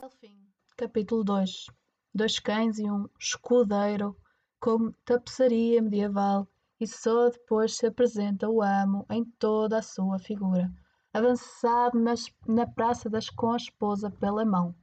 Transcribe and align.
Delfim, 0.00 0.36
capítulo 0.76 1.22
2 1.22 1.66
Dois 2.12 2.40
cães 2.40 2.80
e 2.80 2.90
um 2.90 3.08
escudeiro 3.16 4.16
com 4.58 4.90
tapeçaria 5.04 5.80
medieval 5.80 6.48
e 6.80 6.86
só 6.86 7.30
depois 7.30 7.76
se 7.76 7.86
apresenta 7.86 8.48
o 8.48 8.60
amo 8.60 9.06
em 9.08 9.24
toda 9.38 9.78
a 9.78 9.82
sua 9.82 10.18
figura, 10.18 10.68
avançado 11.12 11.96
nas, 11.96 12.24
na 12.44 12.66
praça 12.66 13.08
das 13.08 13.30
com 13.30 13.52
a 13.52 13.56
esposa 13.56 14.10
pela 14.10 14.44
mão. 14.44 14.74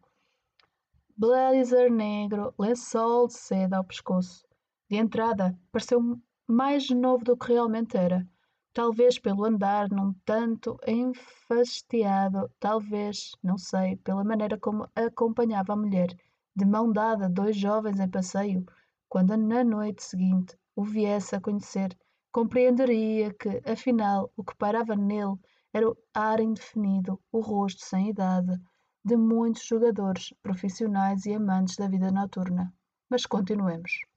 Blazer 1.18 1.92
negro, 1.92 2.54
lençol 2.58 3.28
de 3.28 3.34
seda 3.34 3.80
ao 3.80 3.84
pescoço. 3.84 4.48
De 4.90 4.96
entrada, 4.96 5.60
pareceu 5.74 6.00
mais 6.48 6.90
novo 6.90 7.26
do 7.26 7.36
que 7.36 7.52
realmente 7.52 7.98
era 7.98 8.26
talvez 8.74 9.20
pelo 9.20 9.46
andar 9.46 9.90
num 9.90 10.14
tanto 10.26 10.78
enfastiado, 10.88 12.50
talvez, 12.60 13.32
não 13.44 13.58
sei, 13.58 13.98
pela 13.98 14.24
maneira 14.24 14.58
como 14.58 14.88
acompanhava 14.96 15.74
a 15.74 15.76
mulher, 15.76 16.10
de 16.56 16.66
mão 16.66 16.92
dada 16.92 17.30
dois 17.30 17.56
jovens 17.58 18.00
em 18.00 18.10
passeio, 18.10 18.66
quando 19.10 19.36
na 19.36 19.64
noite 19.64 20.04
seguinte 20.04 20.58
o 20.76 20.84
viesse 20.84 21.36
a 21.36 21.42
conhecer, 21.42 21.98
compreenderia 22.32 23.34
que, 23.34 23.62
afinal, 23.70 24.32
o 24.38 24.44
que 24.44 24.56
pairava 24.56 24.96
nele 24.96 25.36
era 25.74 25.90
o 25.90 25.98
ar 26.14 26.40
indefinido, 26.40 27.20
o 27.32 27.40
rosto 27.42 27.84
sem 27.84 28.10
idade, 28.10 28.58
de 29.04 29.18
muitos 29.18 29.66
jogadores 29.66 30.34
profissionais 30.42 31.26
e 31.26 31.34
amantes 31.34 31.76
da 31.76 31.88
vida 31.88 32.12
noturna. 32.12 32.74
Mas 33.10 33.26
continuemos. 33.26 34.11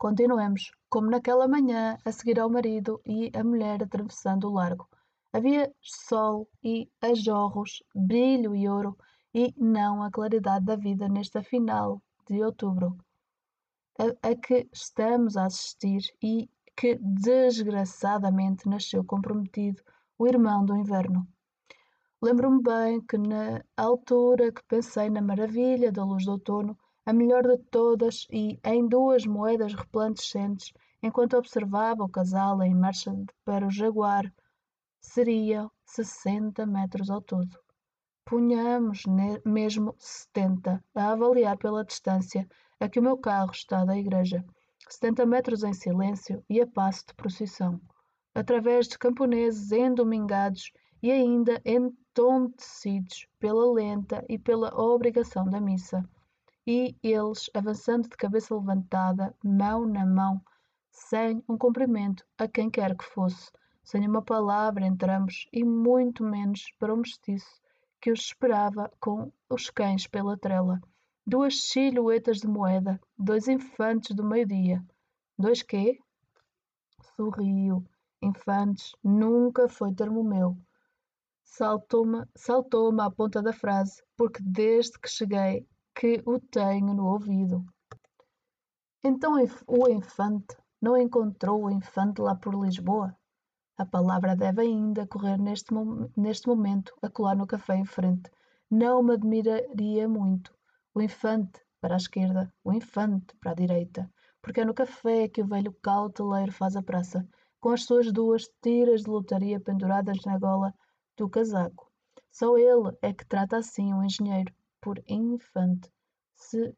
Continuemos, 0.00 0.72
como 0.88 1.10
naquela 1.10 1.46
manhã, 1.46 1.98
a 2.06 2.10
seguir 2.10 2.40
ao 2.40 2.48
marido 2.48 3.02
e 3.04 3.30
a 3.36 3.44
mulher 3.44 3.82
atravessando 3.82 4.48
o 4.48 4.54
largo. 4.54 4.88
Havia 5.30 5.70
sol 5.82 6.48
e 6.64 6.90
ajorros, 7.02 7.82
brilho 7.94 8.54
e 8.54 8.66
ouro, 8.66 8.96
e 9.34 9.52
não 9.58 10.02
a 10.02 10.10
claridade 10.10 10.64
da 10.64 10.74
vida 10.74 11.06
nesta 11.06 11.42
final 11.42 12.02
de 12.26 12.42
outubro, 12.42 12.96
a, 13.98 14.30
a 14.30 14.34
que 14.34 14.66
estamos 14.72 15.36
a 15.36 15.44
assistir 15.44 16.00
e 16.22 16.48
que 16.74 16.98
desgraçadamente 17.02 18.66
nasceu 18.70 19.04
comprometido 19.04 19.82
o 20.18 20.26
irmão 20.26 20.64
do 20.64 20.74
inverno. 20.74 21.28
Lembro-me 22.22 22.62
bem 22.62 23.02
que 23.02 23.18
na 23.18 23.62
altura 23.76 24.50
que 24.50 24.64
pensei 24.64 25.10
na 25.10 25.20
maravilha 25.20 25.92
da 25.92 26.02
luz 26.02 26.24
do 26.24 26.32
outono, 26.32 26.74
a 27.06 27.12
melhor 27.12 27.42
de 27.42 27.56
todas 27.70 28.26
e 28.30 28.60
em 28.62 28.86
duas 28.86 29.24
moedas 29.24 29.72
resplandecentes, 29.74 30.72
enquanto 31.02 31.36
observava 31.36 32.04
o 32.04 32.08
casal 32.08 32.62
em 32.62 32.74
marcha 32.74 33.12
para 33.44 33.66
o 33.66 33.70
Jaguar. 33.70 34.30
Seria 35.00 35.70
sessenta 35.84 36.66
metros 36.66 37.10
ao 37.10 37.22
todo. 37.22 37.58
Punhamos 38.24 39.04
mesmo 39.44 39.94
setenta, 39.98 40.84
a 40.94 41.12
avaliar 41.12 41.56
pela 41.56 41.84
distância 41.84 42.46
a 42.78 42.88
que 42.88 43.00
o 43.00 43.02
meu 43.02 43.16
carro 43.16 43.50
está 43.50 43.84
da 43.84 43.96
igreja. 43.96 44.44
Setenta 44.88 45.24
metros 45.24 45.64
em 45.64 45.72
silêncio 45.72 46.44
e 46.48 46.60
a 46.60 46.66
passo 46.66 47.06
de 47.08 47.14
procissão. 47.14 47.80
Através 48.34 48.86
de 48.86 48.98
camponeses 48.98 49.72
endomingados 49.72 50.70
e 51.02 51.10
ainda 51.10 51.60
entontecidos 51.64 53.26
pela 53.38 53.72
lenta 53.72 54.24
e 54.28 54.38
pela 54.38 54.68
obrigação 54.78 55.48
da 55.48 55.60
missa 55.60 56.06
e 56.66 56.96
eles, 57.02 57.50
avançando 57.54 58.08
de 58.08 58.16
cabeça 58.16 58.54
levantada, 58.54 59.34
mão 59.42 59.86
na 59.86 60.04
mão, 60.04 60.40
sem 60.90 61.42
um 61.48 61.56
cumprimento 61.56 62.24
a 62.38 62.46
quem 62.46 62.70
quer 62.70 62.96
que 62.96 63.04
fosse, 63.04 63.50
sem 63.82 64.06
uma 64.06 64.22
palavra 64.22 64.84
entre 64.84 65.10
ambos 65.10 65.48
e 65.52 65.64
muito 65.64 66.22
menos 66.22 66.72
para 66.78 66.94
o 66.94 66.96
mestiço 66.96 67.60
que 68.00 68.10
os 68.10 68.20
esperava 68.20 68.90
com 69.00 69.32
os 69.48 69.68
cães 69.68 70.06
pela 70.06 70.38
trela. 70.38 70.80
Duas 71.26 71.62
silhuetas 71.62 72.38
de 72.38 72.48
moeda, 72.48 73.00
dois 73.18 73.46
infantes 73.46 74.14
do 74.16 74.24
meio-dia. 74.24 74.82
Dois 75.38 75.62
quê? 75.62 75.98
Sorriu. 77.16 77.84
Infantes 78.22 78.92
nunca 79.02 79.68
foi 79.68 79.94
termo 79.94 80.22
meu. 80.22 80.56
Saltou-me 81.44 82.24
saltou 82.34 82.98
à 83.00 83.10
ponta 83.10 83.42
da 83.42 83.52
frase, 83.52 84.02
porque 84.16 84.42
desde 84.42 84.98
que 84.98 85.08
cheguei 85.08 85.66
que 85.94 86.22
o 86.26 86.38
tenho 86.38 86.94
no 86.94 87.06
ouvido. 87.06 87.64
Então 89.02 89.34
o 89.66 89.88
infante 89.88 90.56
não 90.80 90.96
encontrou 90.96 91.64
o 91.64 91.70
infante 91.70 92.20
lá 92.20 92.34
por 92.34 92.54
Lisboa? 92.54 93.16
A 93.76 93.86
palavra 93.86 94.36
deve 94.36 94.62
ainda 94.62 95.06
correr 95.06 95.38
neste, 95.38 95.72
neste 96.16 96.46
momento, 96.48 96.94
a 97.00 97.08
colar 97.08 97.34
no 97.34 97.46
café 97.46 97.76
em 97.76 97.84
frente. 97.84 98.30
Não 98.70 99.02
me 99.02 99.14
admiraria 99.14 100.06
muito. 100.06 100.54
O 100.94 101.00
infante 101.00 101.60
para 101.80 101.94
a 101.94 101.96
esquerda, 101.96 102.52
o 102.62 102.72
infante 102.72 103.34
para 103.40 103.52
a 103.52 103.54
direita, 103.54 104.10
porque 104.42 104.60
é 104.60 104.64
no 104.64 104.74
café 104.74 105.28
que 105.28 105.40
o 105.40 105.46
velho 105.46 105.72
cauteleiro 105.82 106.52
faz 106.52 106.76
a 106.76 106.82
praça, 106.82 107.26
com 107.58 107.70
as 107.70 107.84
suas 107.84 108.12
duas 108.12 108.48
tiras 108.62 109.02
de 109.02 109.10
lotaria 109.10 109.58
penduradas 109.58 110.18
na 110.24 110.38
gola 110.38 110.74
do 111.16 111.28
casaco. 111.28 111.90
Só 112.30 112.56
ele 112.56 112.96
é 113.02 113.12
que 113.12 113.26
trata 113.26 113.56
assim 113.56 113.92
um 113.92 114.04
engenheiro, 114.04 114.52
por 114.80 115.02
infante, 115.06 115.90
se 116.34 116.74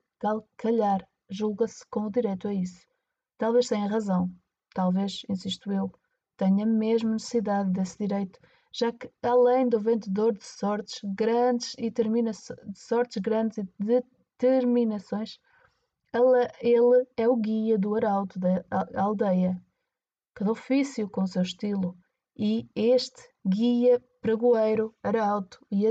calhar 0.57 1.07
julga-se 1.29 1.85
com 1.89 2.07
o 2.07 2.11
direito 2.11 2.49
a 2.49 2.55
isso. 2.55 2.87
Talvez 3.39 3.69
tenha 3.69 3.89
razão, 3.89 4.31
talvez, 4.75 5.23
insisto 5.29 5.73
eu, 5.73 5.91
tenha 6.37 6.67
mesmo 6.67 7.11
necessidade 7.11 7.71
desse 7.71 7.99
direito, 7.99 8.39
já 8.73 8.93
que, 8.93 9.11
além 9.23 9.69
do 9.69 9.81
vendedor 9.81 10.33
de 10.33 10.45
sortes 10.45 11.01
grandes 11.05 11.75
e 11.79 11.91
de 11.91 12.03
sortes 12.75 13.21
grandes 13.21 13.59
e 13.59 13.69
determinações, 13.79 15.39
ele 16.61 17.07
é 17.17 17.29
o 17.29 17.37
guia 17.37 17.79
do 17.79 17.95
arauto 17.95 18.39
da 18.39 18.65
aldeia, 18.97 19.61
cada 20.35 20.53
ofício 20.53 21.09
com 21.09 21.27
seu 21.27 21.43
estilo, 21.43 21.97
e 22.37 22.69
este 22.75 23.32
guia 23.47 24.03
pregoeiro, 24.21 24.95
arauto 25.03 25.65
e, 25.71 25.87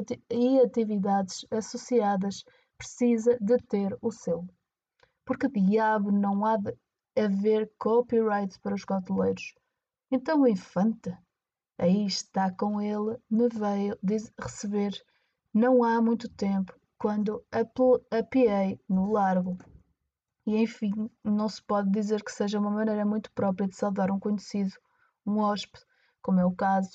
atividades 0.59 1.45
associadas 1.51 2.43
precisa 2.77 3.37
de 3.41 3.57
ter 3.57 3.97
o 4.01 4.11
seu. 4.11 4.47
Porque 5.25 5.47
diabo 5.47 6.11
não 6.11 6.45
há 6.45 6.57
de 6.57 6.73
haver 7.15 7.71
copyright 7.77 8.59
para 8.59 8.75
os 8.75 8.85
coteleiros? 8.85 9.53
Então 10.09 10.41
o 10.41 10.47
infante, 10.47 11.15
aí 11.77 12.05
está 12.05 12.51
com 12.51 12.81
ele, 12.81 13.17
me 13.29 13.47
veio 13.49 13.97
receber 14.39 14.93
não 15.53 15.83
há 15.83 16.01
muito 16.01 16.29
tempo, 16.29 16.73
quando 16.97 17.43
apiei 18.09 18.79
no 18.87 19.11
largo. 19.11 19.57
E 20.45 20.55
enfim, 20.57 20.91
não 21.23 21.49
se 21.49 21.61
pode 21.61 21.91
dizer 21.91 22.23
que 22.23 22.31
seja 22.31 22.59
uma 22.59 22.71
maneira 22.71 23.05
muito 23.05 23.29
própria 23.33 23.67
de 23.67 23.75
saudar 23.75 24.09
um 24.11 24.19
conhecido, 24.19 24.71
um 25.25 25.39
hóspede, 25.39 25.83
como 26.21 26.39
é 26.39 26.45
o 26.45 26.55
caso, 26.55 26.91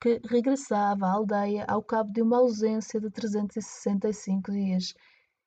que 0.00 0.20
regressava 0.24 1.06
à 1.06 1.12
aldeia 1.12 1.64
ao 1.68 1.82
cabo 1.82 2.10
de 2.10 2.22
uma 2.22 2.38
ausência 2.38 2.98
de 2.98 3.10
365 3.10 4.50
dias. 4.50 4.94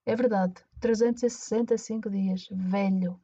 É 0.06 0.16
verdade, 0.16 0.64
365 0.80 2.10
dias, 2.10 2.48
velho. 2.52 3.20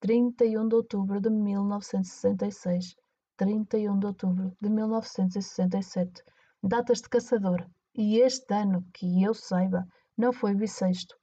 31 0.00 0.68
de 0.68 0.74
outubro 0.76 1.20
de 1.20 1.28
1966. 1.28 2.94
31 3.36 3.98
de 3.98 4.06
outubro 4.06 4.56
de 4.60 4.70
1967. 4.70 6.22
Datas 6.62 7.00
de 7.00 7.08
caçador. 7.08 7.66
E 7.94 8.18
este 8.18 8.54
ano, 8.54 8.86
que 8.94 9.24
eu 9.24 9.34
saiba, 9.34 9.86
não 10.16 10.32
foi 10.32 10.54
bissexto. 10.54 11.16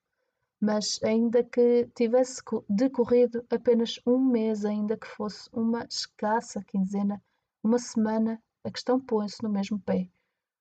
Mas 0.59 0.99
ainda 1.03 1.43
que 1.43 1.89
tivesse 1.95 2.41
decorrido 2.67 3.45
apenas 3.49 3.99
um 4.05 4.19
mês, 4.19 4.65
ainda 4.65 4.97
que 4.97 5.07
fosse 5.07 5.49
uma 5.53 5.85
escassa 5.85 6.61
quinzena, 6.65 7.21
uma 7.63 7.77
semana, 7.79 8.41
a 8.67 8.71
questão 8.71 8.99
põe-se 8.99 9.41
no 9.41 9.49
mesmo 9.49 9.79
pé. 9.79 10.09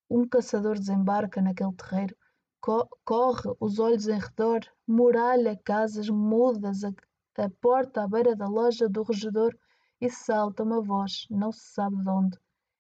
Um 0.09 0.29
caçador 0.29 0.79
desembarca 0.79 1.43
naquele 1.43 1.73
terreiro, 1.73 2.17
co 2.61 2.89
corre 3.05 3.53
os 3.59 3.81
olhos 3.81 4.07
em 4.07 4.17
redor, 4.17 4.61
muralha 4.87 5.61
casas 5.65 6.09
mudas, 6.09 6.85
a, 6.85 6.91
a 7.37 7.51
porta 7.61 8.05
à 8.05 8.09
beira 8.09 8.37
da 8.37 8.47
loja 8.47 8.89
do 8.89 9.03
regedor 9.03 9.53
e 10.01 10.09
salta 10.09 10.63
uma 10.63 10.81
voz, 10.81 11.27
não 11.29 11.51
se 11.51 11.73
sabe 11.75 11.97
de 11.97 12.09
onde. 12.09 12.39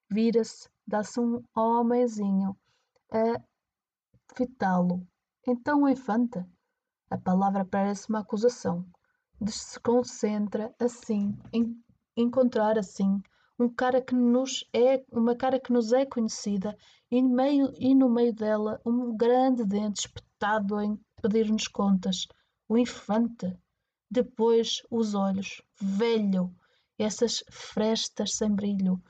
Vira-se, 0.08 0.70
dá-se 0.86 1.18
um 1.18 1.42
homenzinho 1.56 2.56
a 3.10 3.42
fitá-lo. 4.36 5.04
Então 5.44 5.82
o 5.82 5.88
infante? 5.88 6.38
A 7.10 7.18
palavra 7.18 7.64
parece 7.64 8.08
uma 8.10 8.20
acusação. 8.20 8.86
Desconcentra 9.40 10.72
assim, 10.78 11.36
encontrar 12.16 12.78
assim 12.78 13.20
um 13.58 13.68
cara 13.68 14.02
que 14.02 14.14
nos 14.14 14.64
é 14.72 15.02
uma 15.10 15.34
cara 15.34 15.58
que 15.58 15.72
nos 15.72 15.92
é 15.92 16.04
conhecida 16.04 16.76
e 17.10 17.22
no 17.22 17.28
meio 17.28 17.72
e 17.78 17.94
no 17.94 18.08
meio 18.08 18.32
dela 18.34 18.80
um 18.84 19.16
grande 19.16 19.64
dente 19.64 20.00
espetado 20.00 20.80
em 20.80 20.98
pedir-nos 21.22 21.66
contas. 21.68 22.26
O 22.68 22.76
infante 22.76 23.56
depois 24.10 24.82
os 24.90 25.14
olhos 25.14 25.62
velho 25.80 26.54
essas 26.98 27.44
frestas 27.50 28.34
sem 28.34 28.54
brilho. 28.54 29.02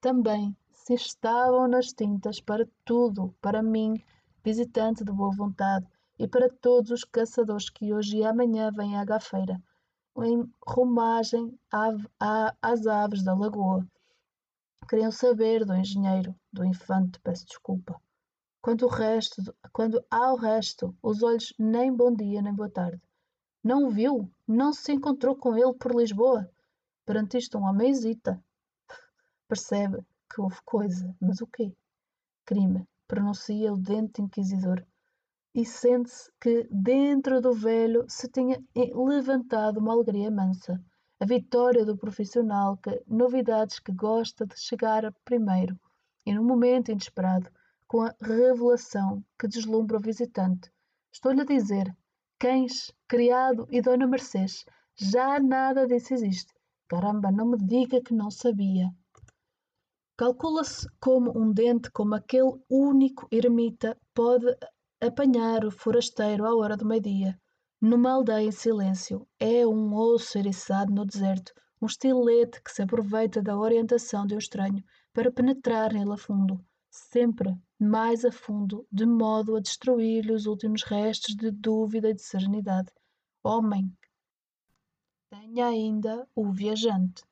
Também 0.00 0.56
se 0.72 0.94
estavam 0.94 1.68
nas 1.68 1.92
tintas 1.92 2.40
para 2.40 2.68
tudo 2.84 3.34
para 3.40 3.62
mim 3.62 4.02
visitante 4.44 5.02
de 5.02 5.10
boa 5.10 5.34
vontade, 5.34 5.86
e 6.18 6.28
para 6.28 6.48
todos 6.48 6.90
os 6.90 7.04
caçadores 7.04 7.70
que 7.70 7.92
hoje 7.92 8.18
e 8.18 8.24
amanhã 8.24 8.70
vêm 8.70 8.96
à 8.96 9.04
gafeira, 9.04 9.60
em 10.22 10.48
romagem 10.66 11.58
às 12.62 12.86
aves 12.86 13.24
da 13.24 13.34
lagoa. 13.34 13.86
Queriam 14.88 15.10
saber 15.10 15.64
do 15.64 15.74
engenheiro, 15.74 16.34
do 16.52 16.64
infante, 16.64 17.18
peço 17.20 17.46
desculpa. 17.46 18.00
Quanto, 18.60 18.86
o 18.86 18.88
resto, 18.88 19.42
quando 19.72 20.04
ao 20.10 20.36
resto, 20.36 20.96
os 21.02 21.22
olhos 21.22 21.52
nem 21.58 21.94
bom 21.94 22.14
dia 22.14 22.40
nem 22.40 22.54
boa 22.54 22.70
tarde. 22.70 23.02
Não 23.62 23.86
o 23.86 23.90
viu? 23.90 24.30
Não 24.46 24.72
se 24.72 24.92
encontrou 24.92 25.36
com 25.36 25.56
ele 25.56 25.74
por 25.74 25.94
Lisboa? 25.94 26.50
Perante 27.06 27.38
isto, 27.38 27.58
um 27.58 27.64
homem 27.64 27.90
hesita. 27.90 28.42
Percebe 29.48 30.04
que 30.32 30.40
houve 30.40 30.58
coisa, 30.64 31.14
mas 31.20 31.40
o 31.40 31.46
quê? 31.46 31.74
Crime, 32.44 32.86
pronuncia 33.06 33.72
o 33.72 33.76
dente 33.76 34.20
inquisidor. 34.20 34.84
E 35.54 35.64
sente-se 35.64 36.32
que 36.40 36.66
dentro 36.70 37.40
do 37.40 37.52
velho 37.52 38.04
se 38.08 38.28
tinha 38.28 38.60
levantado 38.74 39.78
uma 39.78 39.92
alegria 39.92 40.28
mansa. 40.28 40.82
A 41.20 41.24
vitória 41.24 41.84
do 41.84 41.96
profissional, 41.96 42.76
que 42.78 43.02
novidades 43.06 43.78
que 43.78 43.92
gosta 43.92 44.44
de 44.44 44.58
chegar 44.58 45.12
primeiro 45.24 45.78
e 46.26 46.34
no 46.34 46.42
momento 46.42 46.90
inesperado 46.90 47.48
com 47.86 48.02
a 48.02 48.12
revelação 48.20 49.24
que 49.38 49.46
deslumbra 49.46 49.98
o 49.98 50.00
visitante. 50.00 50.72
Estou-lhe 51.12 51.42
a 51.42 51.44
dizer, 51.44 51.96
cães, 52.36 52.92
criado 53.06 53.68
e 53.70 53.80
Dona 53.80 54.08
Mercês, 54.08 54.64
já 54.96 55.38
nada 55.38 55.86
disso 55.86 56.14
existe. 56.14 56.52
Caramba, 56.88 57.30
não 57.30 57.46
me 57.46 57.58
diga 57.58 58.02
que 58.02 58.12
não 58.12 58.28
sabia. 58.28 58.90
Calcula-se 60.16 60.88
como 61.00 61.36
um 61.38 61.52
dente 61.52 61.90
como 61.92 62.16
aquele 62.16 62.52
único 62.68 63.28
ermita 63.30 63.96
pode 64.12 64.46
apanhar 65.08 65.64
o 65.64 65.70
forasteiro 65.70 66.44
à 66.44 66.54
hora 66.54 66.76
do 66.76 66.86
meio-dia. 66.86 67.38
Numa 67.80 68.12
aldeia 68.12 68.46
em 68.46 68.50
silêncio, 68.50 69.26
é 69.38 69.66
um 69.66 69.94
osso 69.94 70.38
eriçado 70.38 70.92
no 70.92 71.04
deserto, 71.04 71.52
um 71.80 71.86
estilete 71.86 72.62
que 72.62 72.70
se 72.70 72.82
aproveita 72.82 73.42
da 73.42 73.58
orientação 73.58 74.26
de 74.26 74.34
um 74.34 74.38
estranho 74.38 74.82
para 75.12 75.30
penetrar 75.30 75.92
nele 75.92 76.12
a 76.12 76.16
fundo, 76.16 76.64
sempre 76.90 77.54
mais 77.78 78.24
a 78.24 78.32
fundo, 78.32 78.86
de 78.90 79.04
modo 79.04 79.56
a 79.56 79.60
destruir-lhe 79.60 80.32
os 80.32 80.46
últimos 80.46 80.82
restos 80.82 81.36
de 81.36 81.50
dúvida 81.50 82.10
e 82.10 82.14
de 82.14 82.22
serenidade. 82.22 82.90
Homem, 83.42 83.92
tenha 85.28 85.66
ainda 85.66 86.26
o 86.34 86.50
viajante. 86.50 87.22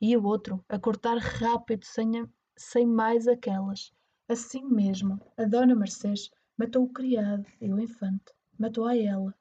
E 0.00 0.16
o 0.16 0.24
outro, 0.24 0.64
a 0.68 0.78
cortar 0.78 1.18
rápido, 1.18 1.84
sem, 1.84 2.10
sem 2.56 2.86
mais 2.86 3.28
aquelas. 3.28 3.92
Assim 4.28 4.64
mesmo, 4.64 5.20
a 5.36 5.44
Dona 5.44 5.74
Mercedes 5.74 6.30
matou 6.62 6.84
o 6.84 6.92
criado 6.92 7.44
e 7.60 7.72
o 7.72 7.80
infante. 7.80 8.32
Matou 8.56 8.86
a 8.86 8.96
ela. 8.96 9.34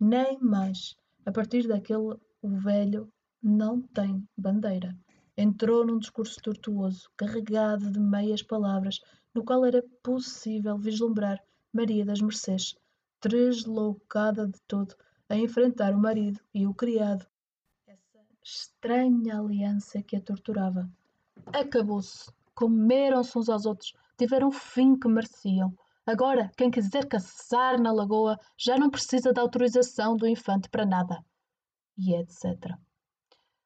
Nem 0.00 0.40
mais. 0.40 0.96
A 1.24 1.30
partir 1.30 1.68
daquele, 1.68 2.16
o 2.42 2.48
velho 2.48 3.08
não 3.40 3.80
tem 3.80 4.28
bandeira. 4.36 4.92
Entrou 5.36 5.86
num 5.86 6.00
discurso 6.00 6.42
tortuoso, 6.42 7.08
carregado 7.16 7.92
de 7.92 8.00
meias 8.00 8.42
palavras, 8.42 8.98
no 9.32 9.44
qual 9.44 9.64
era 9.64 9.84
possível 10.02 10.76
vislumbrar 10.76 11.40
Maria 11.72 12.04
das 12.04 12.20
Mercês, 12.20 12.74
tresloucada 13.20 14.48
de 14.48 14.60
todo, 14.66 14.96
a 15.28 15.36
enfrentar 15.36 15.94
o 15.94 15.98
marido 15.98 16.40
e 16.52 16.66
o 16.66 16.74
criado. 16.74 17.24
Essa 17.86 18.18
estranha 18.42 19.38
aliança 19.38 20.02
que 20.02 20.16
a 20.16 20.20
torturava. 20.20 20.90
Acabou-se. 21.52 22.32
Comeram-se 22.52 23.38
uns 23.38 23.48
aos 23.48 23.64
outros. 23.64 23.94
Tiveram 24.16 24.48
o 24.48 24.52
fim 24.52 24.98
que 24.98 25.06
mereciam. 25.06 25.72
Agora, 26.08 26.50
quem 26.56 26.70
quiser 26.70 27.06
caçar 27.06 27.78
na 27.78 27.92
lagoa 27.92 28.40
já 28.56 28.78
não 28.78 28.88
precisa 28.88 29.30
da 29.30 29.42
autorização 29.42 30.16
do 30.16 30.26
infante 30.26 30.66
para 30.70 30.86
nada. 30.86 31.22
E 31.98 32.14
etc. 32.14 32.74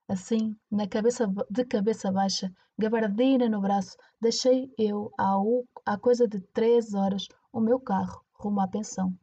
Assim, 0.09 0.56
na 0.69 0.89
cabeça, 0.89 1.33
de 1.49 1.65
cabeça 1.65 2.11
baixa, 2.11 2.53
gabardina 2.77 3.49
no 3.49 3.61
braço, 3.61 3.97
deixei 4.21 4.75
eu, 4.77 5.12
há, 5.17 5.37
há 5.87 5.97
coisa 5.97 6.27
de 6.27 6.41
três 6.53 6.94
horas, 6.94 7.29
o 7.53 7.61
meu 7.61 7.79
carro 7.79 8.25
rumo 8.33 8.61
à 8.61 8.67
pensão. 8.67 9.17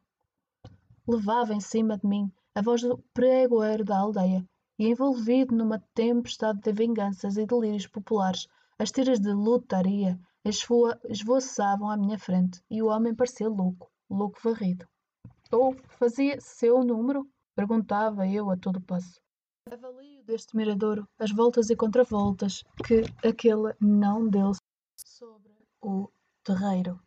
Levava 1.06 1.52
em 1.52 1.60
cima 1.60 1.98
de 1.98 2.06
mim 2.06 2.32
a 2.54 2.62
voz 2.62 2.80
do 2.80 3.04
pregoeiro 3.12 3.84
da 3.84 3.98
aldeia, 3.98 4.48
e 4.78 4.88
envolvido 4.88 5.54
numa 5.54 5.78
tempestade 5.92 6.58
de 6.62 6.72
vinganças 6.72 7.36
e 7.36 7.44
delírios 7.44 7.86
populares, 7.86 8.48
as 8.78 8.90
tiras 8.90 9.20
de 9.20 9.30
lutaria 9.30 10.18
esvoaçavam 10.44 11.90
à 11.90 11.96
minha 11.96 12.18
frente, 12.18 12.62
e 12.70 12.82
o 12.82 12.86
homem 12.86 13.14
parecia 13.14 13.48
louco, 13.48 13.90
louco 14.08 14.38
varrido. 14.42 14.86
Ou 15.52 15.74
fazia 15.98 16.40
seu 16.40 16.82
número? 16.84 17.26
Perguntava 17.54 18.26
eu 18.26 18.50
a 18.50 18.56
todo 18.56 18.80
passo. 18.80 19.20
Avalio 19.70 20.22
deste 20.24 20.56
miradouro 20.56 21.08
as 21.18 21.30
voltas 21.30 21.70
e 21.70 21.76
contravoltas 21.76 22.62
que 22.86 23.02
aquele 23.26 23.74
não 23.80 24.28
deu 24.28 24.52
sobre 24.96 25.52
o 25.82 26.08
terreiro, 26.42 27.00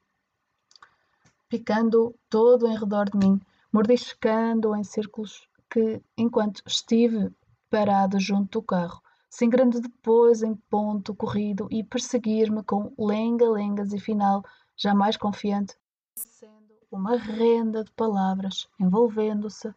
picando 1.50 2.16
todo 2.30 2.68
em 2.68 2.78
redor 2.78 3.10
de 3.10 3.18
mim, 3.18 3.40
mordiscando 3.72 4.76
em 4.76 4.84
círculos 4.84 5.48
que, 5.70 6.02
enquanto 6.18 6.62
estive 6.66 7.34
parado 7.70 8.20
junto 8.20 8.60
do 8.60 8.64
carro, 8.64 9.02
sem 9.34 9.50
grande 9.50 9.82
depois 9.82 10.44
em 10.44 10.54
ponto 10.70 11.16
corrido 11.16 11.68
e 11.72 11.84
perseguir-me 11.84 12.62
com 12.62 12.94
lenga-lengas 13.00 13.92
e 13.92 13.98
final, 13.98 14.44
jamais 14.78 15.18
confiante, 15.18 15.76
sendo 16.16 16.76
uma 16.92 17.18
renda 17.18 17.84
de 17.84 17.92
palavras, 17.94 18.70
envolvendo-se 18.80 19.74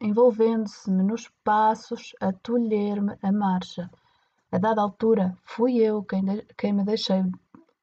envolvendo-se-me 0.00 1.02
nos 1.02 1.28
passos 1.44 2.14
a 2.18 2.32
tolher-me 2.32 3.18
a 3.20 3.30
marcha. 3.30 3.90
A 4.50 4.56
dada 4.56 4.80
altura, 4.80 5.36
fui 5.42 5.76
eu 5.76 6.02
quem, 6.02 6.24
de, 6.24 6.42
quem 6.56 6.72
me 6.72 6.84
deixei 6.84 7.22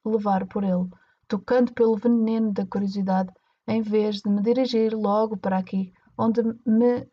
levar 0.04 0.48
por 0.48 0.64
ele, 0.64 0.90
tocando 1.28 1.74
pelo 1.74 1.96
veneno 1.96 2.52
da 2.52 2.66
curiosidade, 2.66 3.32
em 3.68 3.84
vez 3.84 4.22
de 4.22 4.30
me 4.32 4.42
dirigir 4.42 4.96
logo 4.96 5.38
para 5.38 5.60
aqui, 5.60 5.94
onde 6.18 6.42
me 6.66 7.08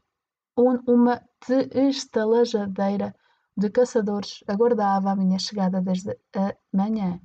um, 0.57 0.79
uma 0.87 1.21
estalajadeira 1.49 3.15
de 3.57 3.71
caçadores 3.71 4.45
aguardava 4.47 5.11
a 5.11 5.17
minha 5.17 5.39
chegada 5.39 5.81
desde 5.81 6.17
a 6.35 6.55
manhã. 6.73 7.21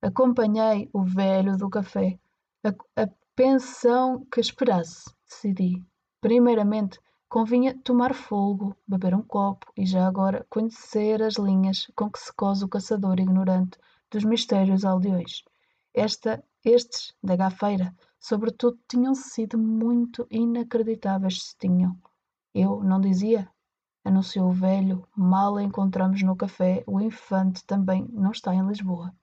Acompanhei 0.00 0.88
o 0.92 1.02
velho 1.02 1.56
do 1.56 1.68
café, 1.68 2.18
a, 2.64 3.02
a 3.02 3.08
pensão 3.34 4.24
que 4.32 4.40
esperasse, 4.40 5.10
decidi. 5.28 5.84
Primeiramente, 6.20 6.98
convinha 7.28 7.78
tomar 7.82 8.14
folgo, 8.14 8.76
beber 8.86 9.14
um 9.14 9.22
copo 9.22 9.72
e 9.76 9.84
já 9.84 10.06
agora 10.06 10.46
conhecer 10.48 11.22
as 11.22 11.34
linhas 11.34 11.86
com 11.96 12.10
que 12.10 12.18
se 12.18 12.32
cose 12.32 12.64
o 12.64 12.68
caçador 12.68 13.18
ignorante 13.18 13.78
dos 14.10 14.24
mistérios 14.24 14.84
aldeões. 14.84 15.42
Esta, 15.92 16.42
estes, 16.64 17.14
da 17.22 17.36
gafeira, 17.36 17.94
sobretudo, 18.20 18.78
tinham 18.88 19.14
sido 19.14 19.58
muito 19.58 20.26
inacreditáveis 20.30 21.42
se 21.42 21.58
tinham. 21.58 21.96
Eu 22.58 22.82
não 22.82 22.98
dizia, 22.98 23.46
anunciou 24.02 24.48
o 24.48 24.52
velho, 24.54 25.06
mal 25.14 25.60
encontramos 25.60 26.22
no 26.22 26.34
café, 26.34 26.82
o 26.86 26.98
infante 27.02 27.62
também 27.66 28.08
não 28.10 28.30
está 28.30 28.54
em 28.54 28.66
Lisboa. 28.66 29.14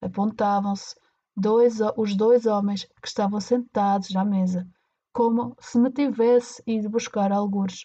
Apontavam-se 0.00 0.94
dois, 1.36 1.80
os 1.96 2.14
dois 2.14 2.46
homens 2.46 2.84
que 3.02 3.08
estavam 3.08 3.40
sentados 3.40 4.14
à 4.14 4.24
mesa, 4.24 4.64
como 5.12 5.56
se 5.58 5.80
me 5.80 5.90
tivesse 5.90 6.62
ido 6.64 6.88
buscar 6.88 7.32
algures 7.32 7.84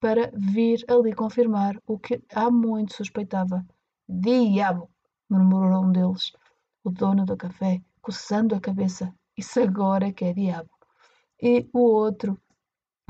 para 0.00 0.30
vir 0.32 0.82
ali 0.88 1.12
confirmar 1.12 1.78
o 1.86 1.98
que 1.98 2.24
há 2.34 2.50
muito 2.50 2.94
suspeitava. 2.94 3.66
Diabo! 4.08 4.88
murmurou 5.28 5.84
um 5.84 5.92
deles, 5.92 6.32
o 6.82 6.90
dono 6.90 7.26
do 7.26 7.36
café, 7.36 7.82
coçando 8.00 8.54
a 8.54 8.60
cabeça. 8.60 9.14
Isso 9.36 9.60
agora 9.60 10.10
que 10.10 10.24
é 10.24 10.32
diabo. 10.32 10.70
E 11.38 11.68
o 11.74 11.80
outro, 11.80 12.40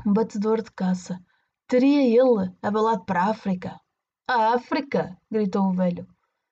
um 0.05 0.13
batedor 0.13 0.61
de 0.61 0.71
caça. 0.71 1.19
Teria 1.67 2.01
ele 2.01 2.51
abalado 2.61 3.05
para 3.05 3.23
a 3.23 3.29
África? 3.29 3.79
A 4.27 4.53
África! 4.53 5.17
gritou 5.29 5.67
o 5.67 5.73
velho. 5.73 6.07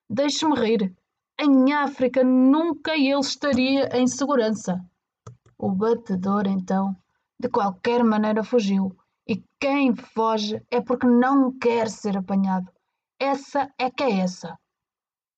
Deixe-me 0.10 0.56
rir. 0.56 0.96
Em 1.40 1.74
África 1.74 2.24
nunca 2.24 2.96
ele 2.96 3.20
estaria 3.20 3.90
em 3.98 4.08
segurança. 4.08 4.84
O 5.58 5.70
batedor, 5.72 6.48
então, 6.48 6.96
de 7.40 7.50
qualquer 7.50 8.04
maneira 8.04 8.44
fugiu, 8.44 8.96
e 9.28 9.44
quem 9.60 9.96
foge 9.96 10.62
é 10.72 10.82
porque 10.82 11.08
não 11.08 11.58
quer 11.58 11.90
ser 11.90 12.18
apanhado. 12.18 12.72
Essa 13.20 13.70
é 13.78 13.90
que 13.90 14.04
é 14.04 14.20
essa. 14.20 14.58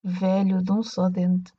Velho 0.03 0.63
de 0.63 0.71
um 0.71 0.81
só 0.81 1.09
dente. 1.09 1.51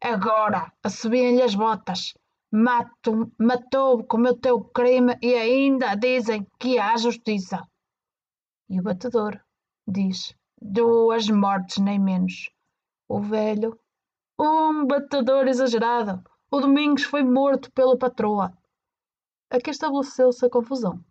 Agora, 0.00 0.72
assobiam-lhe 0.82 1.42
as 1.42 1.54
botas. 1.54 2.14
Mato, 2.50 3.30
matou, 3.38 4.04
cometeu 4.04 4.64
crime 4.64 5.18
e 5.20 5.34
ainda 5.34 5.94
dizem 5.94 6.46
que 6.58 6.78
há 6.78 6.96
justiça. 6.96 7.62
E 8.70 8.80
o 8.80 8.82
batedor 8.82 9.38
diz: 9.86 10.34
duas 10.60 11.28
mortes 11.28 11.78
nem 11.78 11.98
menos. 11.98 12.50
O 13.06 13.20
velho 13.20 13.78
Um 14.38 14.86
batedor 14.86 15.46
exagerado. 15.46 16.22
O 16.50 16.60
Domingos 16.60 17.02
foi 17.02 17.22
morto 17.22 17.70
pela 17.72 17.98
patroa. 17.98 18.56
Aqui 19.50 19.70
estabeleceu-se 19.70 20.46
a 20.46 20.50
confusão. 20.50 21.04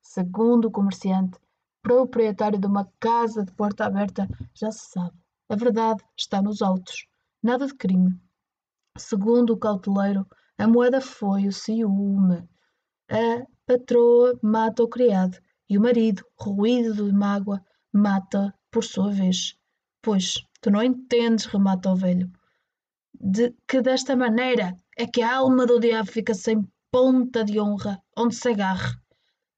Segundo 0.00 0.66
o 0.66 0.70
comerciante, 0.70 1.38
proprietário 1.82 2.58
de 2.58 2.66
uma 2.66 2.88
casa 3.00 3.44
de 3.44 3.52
porta 3.52 3.84
aberta, 3.84 4.28
já 4.54 4.70
se 4.70 4.90
sabe. 4.90 5.16
A 5.48 5.56
verdade 5.56 6.04
está 6.16 6.40
nos 6.40 6.62
autos. 6.62 7.06
Nada 7.42 7.66
de 7.66 7.74
crime. 7.74 8.16
Segundo 8.96 9.54
o 9.54 9.58
cauteleiro, 9.58 10.26
a 10.58 10.66
moeda 10.68 11.00
foi 11.00 11.46
o 11.46 11.52
ciúme. 11.52 12.48
A 13.10 13.46
patroa 13.66 14.38
mata 14.42 14.82
o 14.82 14.88
criado 14.88 15.38
e 15.68 15.76
o 15.76 15.80
marido, 15.80 16.24
ruído 16.38 16.94
de 16.94 17.12
mágoa, 17.12 17.64
mata 17.92 18.54
por 18.70 18.84
sua 18.84 19.10
vez. 19.10 19.56
Pois, 20.02 20.34
tu 20.60 20.70
não 20.70 20.82
entendes, 20.82 21.46
remata 21.46 21.90
o 21.90 21.96
velho, 21.96 22.30
de 23.18 23.54
que 23.66 23.80
desta 23.80 24.14
maneira 24.16 24.76
é 24.96 25.06
que 25.06 25.22
a 25.22 25.36
alma 25.36 25.66
do 25.66 25.80
diabo 25.80 26.10
fica 26.10 26.34
sem 26.34 26.66
ponta 26.90 27.44
de 27.44 27.58
honra 27.58 28.00
onde 28.16 28.34
se 28.34 28.48
agarre. 28.48 28.94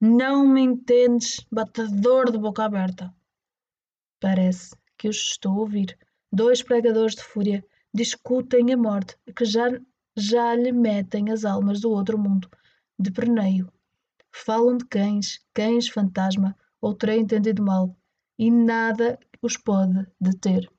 Não 0.01 0.47
me 0.47 0.61
entendes, 0.63 1.45
batedor 1.51 2.31
de 2.31 2.39
boca 2.39 2.65
aberta. 2.65 3.15
Parece 4.21 4.77
que 4.97 5.09
os 5.09 5.17
estou 5.17 5.53
a 5.53 5.61
ouvir. 5.61 5.99
Dois 6.33 6.63
pregadores 6.63 7.15
de 7.15 7.23
fúria 7.23 7.65
discutem 7.93 8.73
a 8.73 8.77
morte 8.77 9.17
que 9.35 9.45
já, 9.45 9.69
já 10.17 10.55
lhe 10.55 10.73
metem 10.73 11.31
as 11.31 11.45
almas 11.45 11.81
do 11.81 11.91
outro 11.91 12.19
mundo 12.19 12.49
de 12.99 13.11
perneio. 13.11 13.71
Falam 14.33 14.77
de 14.77 14.85
cães, 14.87 15.41
cães 15.53 15.89
fantasma, 15.89 16.57
ou 16.81 16.95
terei 16.95 17.19
entendido 17.19 17.63
mal, 17.63 17.97
e 18.39 18.51
nada 18.51 19.19
os 19.43 19.57
pode 19.57 20.07
deter. 20.21 20.71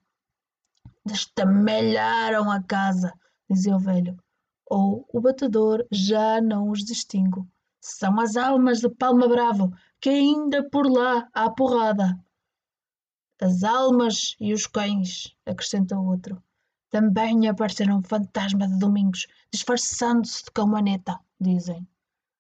Destamelharam 1.06 2.52
a 2.52 2.62
casa, 2.64 3.14
dizia 3.50 3.76
o 3.76 3.80
velho, 3.80 4.18
ou 4.66 5.08
o 5.14 5.22
batedor 5.22 5.86
já 5.92 6.42
não 6.42 6.70
os 6.70 6.84
distingo. 6.84 7.48
São 7.80 8.20
as 8.20 8.36
almas 8.36 8.80
de 8.80 8.90
Palma 8.90 9.28
Bravo, 9.28 9.72
que 10.02 10.10
ainda 10.10 10.68
por 10.70 10.92
lá 10.92 11.28
há 11.34 11.50
porrada. 11.50 12.20
As 13.40 13.64
almas 13.64 14.36
e 14.40 14.52
os 14.52 14.66
cães, 14.66 15.36
acrescenta 15.46 15.98
o 15.98 16.08
outro. 16.08 16.42
Também 16.90 17.48
apareceram 17.48 18.02
fantasma 18.02 18.68
de 18.68 18.80
Domingos, 18.80 19.28
disfarçando-se 19.52 20.46
de 20.46 20.52
cão 20.52 20.68
maneta, 20.68 21.20
dizem. 21.40 21.88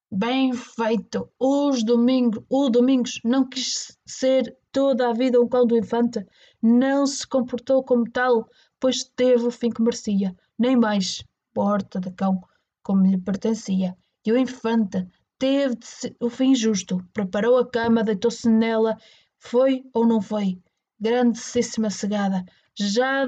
Bem 0.09 0.53
feito! 0.53 1.29
Os 1.37 1.83
domingos, 1.83 2.41
o 2.49 2.69
Domingos 2.69 3.19
não 3.25 3.47
quis 3.47 3.97
ser 4.05 4.57
toda 4.71 5.09
a 5.09 5.13
vida 5.13 5.41
um 5.41 5.49
cão 5.49 5.65
do 5.65 5.77
infante, 5.77 6.25
não 6.61 7.05
se 7.05 7.27
comportou 7.27 7.83
como 7.83 8.09
tal, 8.09 8.49
pois 8.79 9.03
teve 9.03 9.45
o 9.45 9.51
fim 9.51 9.69
que 9.69 9.81
merecia, 9.81 10.33
nem 10.57 10.77
mais, 10.77 11.23
porta 11.53 11.99
de 11.99 12.11
cão, 12.11 12.41
como 12.81 13.05
lhe 13.05 13.17
pertencia. 13.17 13.97
E 14.25 14.31
o 14.31 14.37
infante, 14.37 15.05
teve 15.37 15.77
o 16.21 16.29
fim 16.29 16.55
justo, 16.55 17.05
preparou 17.11 17.57
a 17.57 17.69
cama, 17.69 18.03
deitou-se 18.03 18.49
nela, 18.49 18.97
foi 19.39 19.83
ou 19.93 20.07
não 20.07 20.21
foi? 20.21 20.61
Grandíssima 20.99 21.89
cegada. 21.89 22.45
Já 22.79 23.25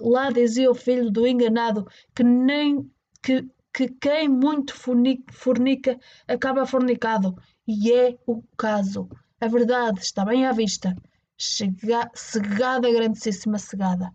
lá 0.00 0.30
dizia 0.30 0.70
o 0.70 0.74
filho 0.74 1.10
do 1.10 1.26
enganado 1.26 1.86
que 2.14 2.22
nem 2.22 2.88
que, 3.22 3.48
que 3.74 3.88
quem 3.88 4.28
muito 4.28 4.74
fornica 4.74 5.98
acaba 6.28 6.64
fornicado. 6.64 7.36
E 7.66 7.92
é 7.92 8.16
o 8.26 8.42
caso. 8.56 9.08
A 9.40 9.48
verdade 9.48 10.00
está 10.00 10.24
bem 10.24 10.46
à 10.46 10.52
vista. 10.52 10.94
Chega, 11.36 12.08
cegada, 12.14 12.90
grandíssima 12.90 13.58
cegada. 13.58 14.12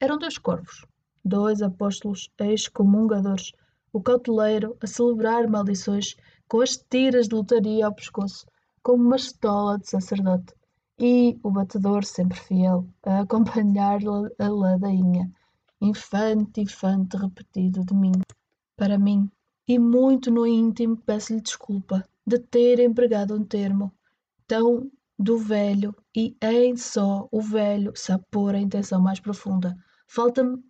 Eram 0.00 0.18
dois 0.18 0.38
corvos, 0.38 0.86
dois 1.22 1.60
apóstolos 1.60 2.30
excomungadores 2.40 3.52
o 3.96 4.02
cauteleiro 4.02 4.76
a 4.82 4.86
celebrar 4.86 5.48
maldições 5.48 6.16
com 6.46 6.60
as 6.60 6.76
tiras 6.76 7.28
de 7.28 7.34
lotaria 7.34 7.86
ao 7.86 7.94
pescoço, 7.94 8.46
como 8.82 9.02
uma 9.02 9.16
estola 9.16 9.78
de 9.78 9.88
sacerdote, 9.88 10.52
e 10.98 11.38
o 11.42 11.50
batedor 11.50 12.04
sempre 12.04 12.38
fiel 12.38 12.86
a 13.04 13.20
acompanhar 13.20 14.00
a 14.38 14.48
ladainha, 14.48 15.30
infante, 15.80 16.60
infante 16.60 17.16
repetido 17.16 17.84
de 17.84 17.94
mim. 17.94 18.12
Para 18.76 18.98
mim, 18.98 19.30
e 19.68 19.78
muito 19.78 20.30
no 20.30 20.46
íntimo 20.46 20.96
peço-lhe 20.96 21.40
desculpa 21.40 22.04
de 22.26 22.38
ter 22.38 22.78
empregado 22.80 23.34
um 23.34 23.44
termo 23.44 23.92
tão 24.46 24.90
do 25.18 25.38
velho 25.38 25.94
e 26.14 26.36
em 26.42 26.76
só 26.76 27.28
o 27.30 27.40
velho 27.40 27.92
sabe 27.94 28.24
pôr 28.30 28.54
a 28.54 28.60
intenção 28.60 29.00
mais 29.00 29.18
profunda. 29.20 29.76
Falta-me 30.06 30.62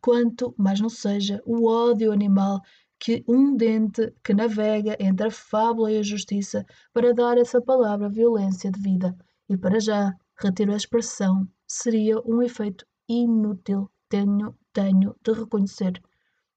quanto, 0.00 0.54
mas 0.58 0.80
não 0.80 0.88
seja, 0.88 1.42
o 1.46 1.66
ódio 1.68 2.12
animal 2.12 2.60
que 2.98 3.24
um 3.26 3.56
dente 3.56 4.12
que 4.22 4.34
navega 4.34 4.96
entre 5.00 5.28
a 5.28 5.30
fábula 5.30 5.90
e 5.90 5.98
a 5.98 6.02
justiça 6.02 6.66
para 6.92 7.14
dar 7.14 7.38
essa 7.38 7.60
palavra 7.60 8.08
violência 8.08 8.70
de 8.70 8.80
vida. 8.80 9.16
E 9.52 9.56
para 9.56 9.80
já, 9.80 10.16
retiro 10.38 10.72
a 10.72 10.76
expressão, 10.76 11.44
seria 11.66 12.20
um 12.24 12.40
efeito 12.40 12.86
inútil, 13.08 13.90
tenho, 14.08 14.56
tenho 14.72 15.16
de 15.24 15.32
reconhecer. 15.32 16.00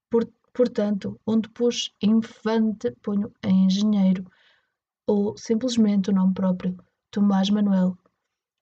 Por, 0.08 0.30
portanto, 0.52 1.20
onde 1.26 1.48
pus 1.48 1.92
infante, 2.00 2.92
ponho 3.02 3.32
engenheiro, 3.44 4.24
ou 5.08 5.36
simplesmente 5.36 6.10
o 6.10 6.14
nome 6.14 6.34
próprio, 6.34 6.76
Tomás 7.10 7.50
Manuel, 7.50 7.98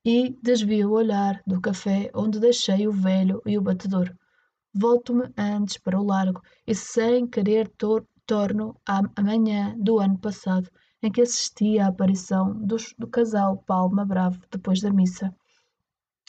e 0.02 0.34
desvio 0.42 0.88
o 0.88 0.94
olhar 0.94 1.42
do 1.46 1.60
café 1.60 2.10
onde 2.14 2.40
deixei 2.40 2.88
o 2.88 2.92
velho 2.92 3.42
e 3.44 3.58
o 3.58 3.62
batedor. 3.62 4.16
Volto-me 4.72 5.30
antes 5.36 5.76
para 5.76 6.00
o 6.00 6.06
largo 6.06 6.40
e, 6.66 6.74
sem 6.74 7.26
querer, 7.26 7.68
tor 7.76 8.08
torno 8.26 8.80
à 8.86 9.02
manhã 9.22 9.76
do 9.78 9.98
ano 9.98 10.18
passado, 10.18 10.70
em 11.02 11.10
que 11.10 11.20
assisti 11.20 11.78
à 11.78 11.88
aparição 11.88 12.52
do, 12.52 12.76
do 12.98 13.06
casal 13.06 13.56
Palma 13.66 14.04
Bravo 14.04 14.40
depois 14.50 14.80
da 14.80 14.92
missa. 14.92 15.34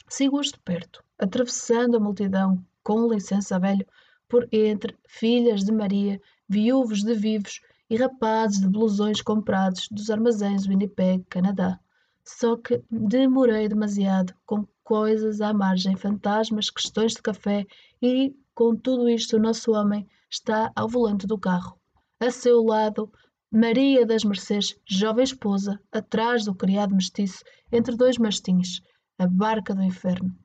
Sigo-os 0.08 0.48
de 0.48 0.58
perto, 0.58 1.02
atravessando 1.18 1.96
a 1.96 2.00
multidão, 2.00 2.64
com 2.82 3.08
licença 3.08 3.58
velho, 3.58 3.86
por 4.28 4.48
entre 4.52 4.96
filhas 5.06 5.62
de 5.62 5.72
Maria, 5.72 6.20
viúvos 6.48 7.02
de 7.02 7.14
vivos 7.14 7.60
e 7.88 7.96
rapazes 7.96 8.60
de 8.60 8.68
blusões 8.68 9.22
comprados 9.22 9.88
dos 9.90 10.10
armazéns 10.10 10.66
Winnipeg, 10.66 11.24
Canadá. 11.28 11.78
Só 12.24 12.56
que 12.56 12.82
demorei 12.90 13.68
demasiado 13.68 14.34
com 14.44 14.66
coisas 14.82 15.40
à 15.40 15.52
margem, 15.52 15.96
fantasmas, 15.96 16.70
questões 16.70 17.12
de 17.12 17.22
café 17.22 17.66
e, 18.00 18.34
com 18.54 18.74
tudo 18.74 19.08
isto, 19.08 19.36
o 19.36 19.40
nosso 19.40 19.72
homem 19.72 20.06
está 20.30 20.72
ao 20.74 20.88
volante 20.88 21.26
do 21.26 21.38
carro. 21.38 21.78
A 22.20 22.30
seu 22.30 22.62
lado, 22.62 23.10
Maria 23.54 24.04
das 24.04 24.24
Mercês, 24.24 24.74
jovem 24.84 25.24
esposa, 25.24 25.80
atrás 25.92 26.44
do 26.44 26.54
criado 26.54 26.94
mestiço, 26.94 27.44
entre 27.70 27.96
dois 27.96 28.18
mastins, 28.18 28.80
a 29.18 29.26
barca 29.26 29.74
do 29.74 29.82
inferno. 29.82 30.36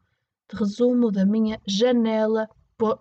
Resumo 0.54 1.12
da 1.12 1.25
minha 1.25 1.60
janela, 1.68 2.48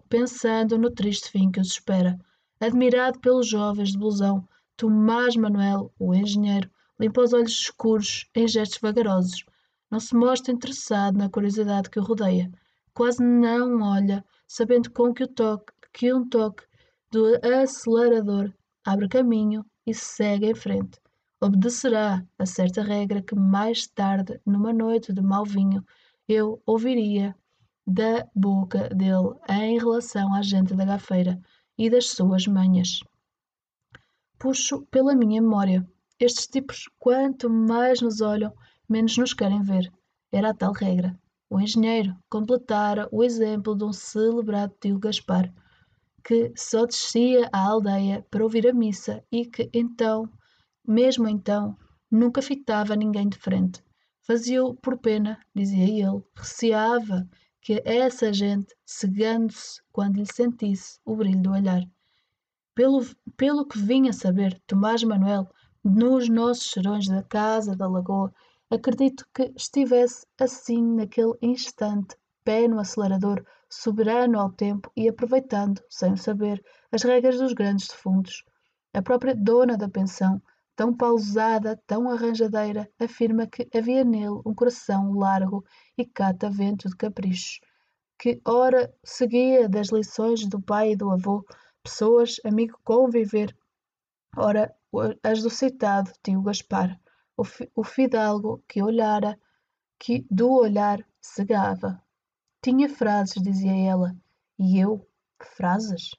pensando 0.08 0.78
no 0.78 0.90
triste 0.90 1.30
fim 1.30 1.50
que 1.50 1.60
os 1.60 1.68
espera. 1.68 2.18
Admirado 2.58 3.20
pelos 3.20 3.48
jovens 3.48 3.92
de 3.92 3.98
blusão, 3.98 4.48
Tomás 4.76 5.36
Manuel, 5.36 5.92
o 5.98 6.14
engenheiro, 6.14 6.70
limpa 6.98 7.22
os 7.22 7.32
olhos 7.32 7.52
escuros 7.52 8.26
em 8.34 8.48
gestos 8.48 8.80
vagarosos 8.80 9.44
não 9.90 10.00
se 10.00 10.14
mostra 10.14 10.52
interessado 10.52 11.16
na 11.16 11.30
curiosidade 11.30 11.88
que 11.88 11.98
o 11.98 12.02
rodeia. 12.02 12.50
Quase 12.92 13.22
não 13.22 13.80
olha, 13.82 14.24
sabendo 14.46 14.90
com 14.90 15.14
que, 15.14 15.24
o 15.24 15.28
toque, 15.28 15.72
que 15.92 16.12
um 16.12 16.28
toque 16.28 16.64
do 17.10 17.24
acelerador 17.42 18.52
abre 18.84 19.08
caminho 19.08 19.64
e 19.88 19.94
segue 19.94 20.50
em 20.50 20.54
frente. 20.54 21.00
Obedecerá 21.40 22.22
a 22.38 22.44
certa 22.44 22.82
regra 22.82 23.22
que 23.22 23.34
mais 23.34 23.86
tarde, 23.86 24.38
numa 24.44 24.70
noite 24.70 25.14
de 25.14 25.22
mau 25.22 25.46
vinho, 25.46 25.82
eu 26.28 26.60
ouviria 26.66 27.34
da 27.86 28.28
boca 28.34 28.90
dele 28.90 29.34
em 29.48 29.78
relação 29.78 30.34
à 30.34 30.42
gente 30.42 30.74
da 30.74 30.84
gafeira 30.84 31.40
e 31.78 31.88
das 31.88 32.10
suas 32.10 32.46
manhas. 32.46 33.00
Puxo 34.38 34.82
pela 34.90 35.14
minha 35.14 35.40
memória. 35.40 35.88
Estes 36.20 36.46
tipos, 36.46 36.90
quanto 36.98 37.48
mais 37.48 38.02
nos 38.02 38.20
olham, 38.20 38.52
menos 38.86 39.16
nos 39.16 39.32
querem 39.32 39.62
ver. 39.62 39.90
Era 40.30 40.50
a 40.50 40.54
tal 40.54 40.72
regra. 40.72 41.18
O 41.48 41.58
engenheiro 41.58 42.14
completara 42.28 43.08
o 43.10 43.24
exemplo 43.24 43.74
de 43.74 43.84
um 43.84 43.92
celebrado 43.92 44.74
tio 44.78 44.98
Gaspar, 44.98 45.50
que 46.28 46.52
só 46.54 46.84
descia 46.84 47.48
à 47.50 47.58
aldeia 47.58 48.22
para 48.30 48.44
ouvir 48.44 48.68
a 48.68 48.72
missa 48.74 49.24
e 49.32 49.46
que 49.46 49.70
então, 49.72 50.28
mesmo 50.86 51.26
então, 51.26 51.74
nunca 52.10 52.42
fitava 52.42 52.94
ninguém 52.94 53.30
de 53.30 53.38
frente. 53.38 53.82
Fazia-o 54.26 54.74
por 54.74 54.98
pena, 54.98 55.40
dizia 55.54 55.84
ele, 55.84 56.22
receava 56.36 57.26
que 57.62 57.80
essa 57.82 58.30
gente, 58.30 58.76
cegando-se 58.84 59.80
quando 59.90 60.18
lhe 60.18 60.26
sentisse 60.30 61.00
o 61.02 61.16
brilho 61.16 61.40
do 61.40 61.52
olhar. 61.52 61.82
Pelo, 62.74 63.00
pelo 63.34 63.66
que 63.66 63.78
vinha 63.78 64.12
saber 64.12 64.60
Tomás 64.66 65.02
Manuel, 65.02 65.48
nos 65.82 66.28
nossos 66.28 66.70
serões 66.70 67.08
da 67.08 67.22
casa 67.22 67.74
da 67.74 67.88
lagoa, 67.88 68.30
Acredito 68.70 69.26
que 69.34 69.50
estivesse 69.56 70.26
assim 70.38 70.82
naquele 70.82 71.32
instante, 71.40 72.14
pé 72.44 72.68
no 72.68 72.78
acelerador, 72.78 73.42
soberano 73.70 74.38
ao 74.38 74.50
tempo 74.50 74.90
e 74.96 75.08
aproveitando, 75.08 75.82
sem 75.88 76.12
o 76.12 76.16
saber, 76.16 76.62
as 76.90 77.02
regras 77.02 77.38
dos 77.38 77.52
grandes 77.52 77.88
defuntos. 77.88 78.44
A 78.94 79.02
própria 79.02 79.34
dona 79.34 79.76
da 79.76 79.88
pensão, 79.88 80.40
tão 80.74 80.94
pausada, 80.94 81.80
tão 81.86 82.10
arranjadeira, 82.10 82.88
afirma 82.98 83.46
que 83.46 83.68
havia 83.76 84.04
nele 84.04 84.40
um 84.46 84.54
coração 84.54 85.12
largo 85.12 85.64
e 85.96 86.04
catavento 86.04 86.88
de 86.88 86.96
caprichos, 86.96 87.60
que 88.18 88.40
ora 88.44 88.92
seguia 89.04 89.68
das 89.68 89.88
lições 89.88 90.46
do 90.46 90.60
pai 90.60 90.92
e 90.92 90.96
do 90.96 91.10
avô, 91.10 91.44
pessoas, 91.82 92.40
amigo 92.44 92.78
conviver, 92.84 93.56
ora 94.36 94.74
as 95.22 95.42
do 95.42 95.50
citado 95.50 96.10
tio 96.22 96.42
Gaspar, 96.42 96.98
o, 97.36 97.42
o 97.74 97.84
fidalgo 97.84 98.62
que 98.66 98.82
olhara, 98.82 99.38
que 99.98 100.26
do 100.30 100.50
olhar 100.52 101.04
cegava. 101.20 102.02
Tinha 102.60 102.88
frases, 102.88 103.40
dizia 103.40 103.72
ela, 103.88 104.16
e 104.58 104.80
eu, 104.80 105.08
frases? 105.56 106.10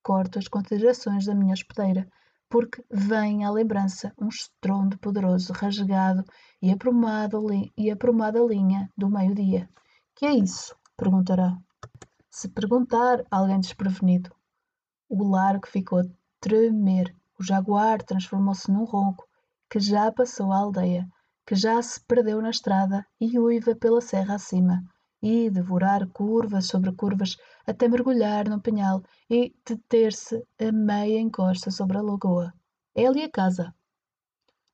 Corto 0.00 0.38
as 0.38 0.46
considerações 0.46 1.26
da 1.26 1.34
minha 1.34 1.52
hospedeira, 1.52 2.08
porque 2.48 2.84
vem 2.88 3.44
à 3.44 3.50
lembrança 3.50 4.14
um 4.16 4.28
estrondo 4.28 4.96
poderoso, 4.98 5.52
rasgado 5.52 6.22
e 6.62 6.70
aprumada, 6.70 7.36
e 7.76 7.90
aprumada 7.90 8.38
linha 8.38 8.88
do 8.96 9.10
meio-dia. 9.10 9.68
Que 10.14 10.26
é 10.26 10.34
isso? 10.34 10.76
perguntará. 10.96 11.58
Se 12.30 12.48
perguntar 12.48 13.24
alguém 13.28 13.58
desprevenido, 13.58 14.30
o 15.08 15.24
largo 15.24 15.66
ficou 15.66 15.98
a 15.98 16.04
tremer. 16.38 17.12
O 17.36 17.42
jaguar 17.42 18.04
transformou-se 18.04 18.70
num 18.70 18.84
ronco 18.84 19.26
que 19.68 19.80
já 19.80 20.12
passou 20.12 20.52
a 20.52 20.58
aldeia, 20.58 21.08
que 21.44 21.56
já 21.56 21.82
se 21.82 22.00
perdeu 22.00 22.40
na 22.40 22.50
estrada 22.50 23.04
e 23.20 23.36
uiva 23.36 23.74
pela 23.74 24.00
serra 24.00 24.36
acima 24.36 24.84
e 25.22 25.50
devorar 25.50 26.06
curvas 26.08 26.66
sobre 26.66 26.92
curvas 26.92 27.36
até 27.66 27.88
mergulhar 27.88 28.48
no 28.48 28.60
penhal 28.60 29.02
e 29.28 29.54
deter-se 29.66 30.42
a 30.60 30.72
meia 30.72 31.18
encosta 31.20 31.70
sobre 31.70 31.98
a 31.98 32.02
lagoa. 32.02 32.52
É 32.94 33.06
ali 33.06 33.22
a 33.22 33.30
casa. 33.30 33.74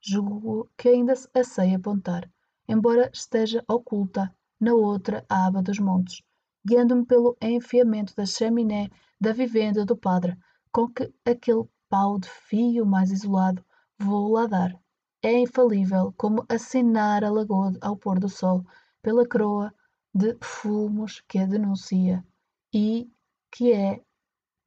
Julgo 0.01 0.71
que 0.77 0.89
ainda 0.89 1.15
a 1.35 1.45
sei 1.45 1.75
apontar, 1.75 2.31
embora 2.69 3.11
esteja 3.13 3.65
oculta 3.69 4.35
na 4.61 4.75
outra 4.75 5.25
aba 5.29 5.63
dos 5.63 5.79
montes, 5.79 6.23
guiando-me 6.67 7.07
pelo 7.07 7.37
enfiamento 7.41 8.15
da 8.15 8.27
chaminé 8.27 8.91
da 9.21 9.33
vivenda 9.33 9.85
do 9.85 9.97
padre, 9.97 10.37
com 10.71 10.89
que 10.89 11.13
aquele 11.25 11.65
pau 11.89 12.19
de 12.19 12.29
fio 12.29 12.85
mais 12.85 13.11
isolado 13.11 13.65
vou 13.99 14.33
lá 14.33 14.47
dar. 14.47 14.79
É 15.23 15.33
infalível 15.39 16.13
como 16.19 16.45
assinar 16.51 17.25
a 17.25 17.31
lagoa 17.31 17.73
ao 17.81 17.97
pôr 17.97 18.19
do 18.19 18.29
sol 18.29 18.63
pela 19.01 19.27
croa 19.27 19.73
de 20.15 20.37
fumos 20.41 21.21
que 21.23 21.39
a 21.41 21.47
denuncia 21.47 22.25
e 22.73 23.11
que 23.51 23.73
é, 23.73 24.01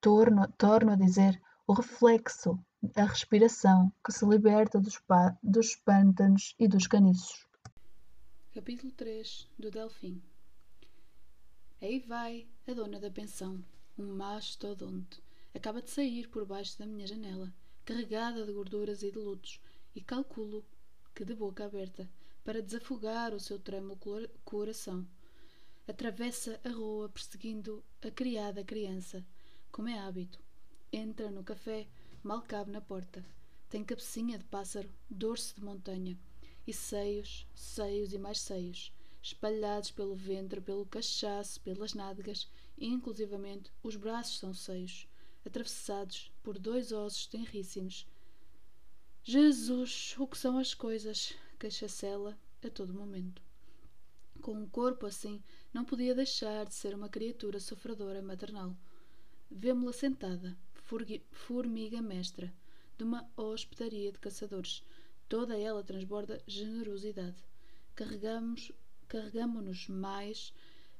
torno, 0.02 0.46
torno 0.58 0.92
a 0.92 0.96
dizer, 0.98 1.42
o 1.66 1.72
reflexo, 1.72 2.60
a 2.98 3.06
respiração 3.06 3.90
que 4.04 4.12
se 4.12 4.26
liberta 4.26 4.78
dos, 4.78 5.02
dos 5.42 5.76
pântanos 5.78 6.54
e 6.60 6.68
dos 6.68 6.86
caniços. 6.86 7.48
Capítulo 8.54 8.92
3 8.92 9.50
do 9.58 9.72
Delfim 9.72 10.22
Aí 11.82 12.00
vai 12.00 12.46
a 12.68 12.74
dona 12.74 13.00
da 13.00 13.10
pensão, 13.10 13.64
um 13.98 14.16
mastodonte. 14.16 15.24
Acaba 15.56 15.82
de 15.82 15.90
sair 15.90 16.28
por 16.28 16.46
baixo 16.46 16.78
da 16.78 16.86
minha 16.86 17.08
janela, 17.08 17.54
carregada 17.86 18.46
de 18.46 18.52
gorduras 18.52 19.02
e 19.02 19.12
de 19.12 19.18
lutos, 19.18 19.62
e 19.96 20.02
calculo 20.02 20.66
que 21.16 21.24
de 21.24 21.34
boca 21.34 21.66
aberta, 21.66 22.10
para 22.44 22.62
desafogar 22.62 23.34
o 23.34 23.40
seu 23.40 23.58
trêmulo 23.60 23.98
coração 24.44 25.08
atravessa 25.88 26.60
a 26.66 26.70
rua 26.70 27.08
perseguindo 27.08 27.82
a 28.06 28.12
criada 28.12 28.64
criança, 28.64 29.26
como 29.72 29.88
é 29.88 29.98
hábito. 29.98 30.40
Entra 30.92 31.32
no 31.32 31.44
café, 31.44 31.88
mal 32.22 32.42
cabe 32.42 32.72
na 32.72 32.82
porta. 32.82 33.26
Tem 33.70 33.84
cabecinha 33.84 34.38
de 34.38 34.44
pássaro, 34.44 34.90
dorso 35.10 35.56
de 35.56 35.64
montanha, 35.64 36.18
e 36.66 36.74
seios, 36.74 37.48
seios 37.56 38.12
e 38.12 38.18
mais 38.18 38.42
seios, 38.42 38.92
espalhados 39.22 39.92
pelo 39.92 40.16
ventre, 40.16 40.60
pelo 40.60 40.86
cachaço, 40.86 41.62
pelas 41.62 41.94
nádegas, 41.94 42.50
e 42.78 42.88
inclusivamente 42.88 43.72
os 43.82 43.96
braços 43.96 44.40
são 44.40 44.54
seios, 44.54 45.08
atravessados 45.46 46.32
por 46.44 46.60
dois 46.60 46.92
ossos 46.92 47.28
tenríssimos. 47.28 48.06
Jesus, 49.24 50.16
o 50.18 50.28
que 50.28 50.38
são 50.38 50.58
as 50.58 50.74
coisas? 50.74 51.34
queixa-se 51.60 52.06
a 52.06 52.70
todo 52.70 52.94
momento. 52.94 53.47
Com 54.42 54.54
um 54.54 54.68
corpo 54.68 55.06
assim, 55.06 55.42
não 55.74 55.84
podia 55.84 56.14
deixar 56.14 56.66
de 56.66 56.74
ser 56.74 56.94
uma 56.94 57.10
criatura 57.10 57.60
sofredora 57.60 58.22
maternal. 58.22 58.76
Vemo-la 59.50 59.94
sentada, 59.94 60.58
formiga 61.32 62.02
mestra, 62.02 62.54
de 62.98 63.04
uma 63.04 63.30
hospedaria 63.36 64.12
de 64.12 64.20
caçadores. 64.20 64.84
Toda 65.28 65.58
ela 65.58 65.84
transborda 65.84 66.42
generosidade. 66.48 67.44
Carregamos, 67.96 68.72
carregamo-nos 69.08 69.88
mais, 69.88 70.54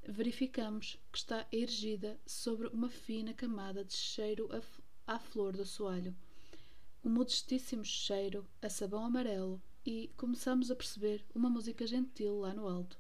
verificamos 0.04 1.00
que 1.12 1.18
está 1.18 1.48
erigida 1.52 2.20
sobre 2.26 2.68
uma 2.68 2.90
fina 2.90 3.34
camada 3.34 3.84
de 3.84 3.94
cheiro 3.94 4.50
à 5.06 5.20
flor 5.20 5.56
do 5.56 5.66
soalho. 5.66 6.16
Um 7.04 7.10
modestíssimo 7.10 7.86
cheiro 7.86 8.46
a 8.62 8.70
sabão 8.70 9.06
amarelo 9.06 9.62
e 9.86 10.12
começamos 10.18 10.70
a 10.72 10.76
perceber 10.76 11.24
uma 11.34 11.50
música 11.50 11.86
gentil 11.88 12.40
lá 12.40 12.54
no 12.54 12.68
alto 12.68 12.98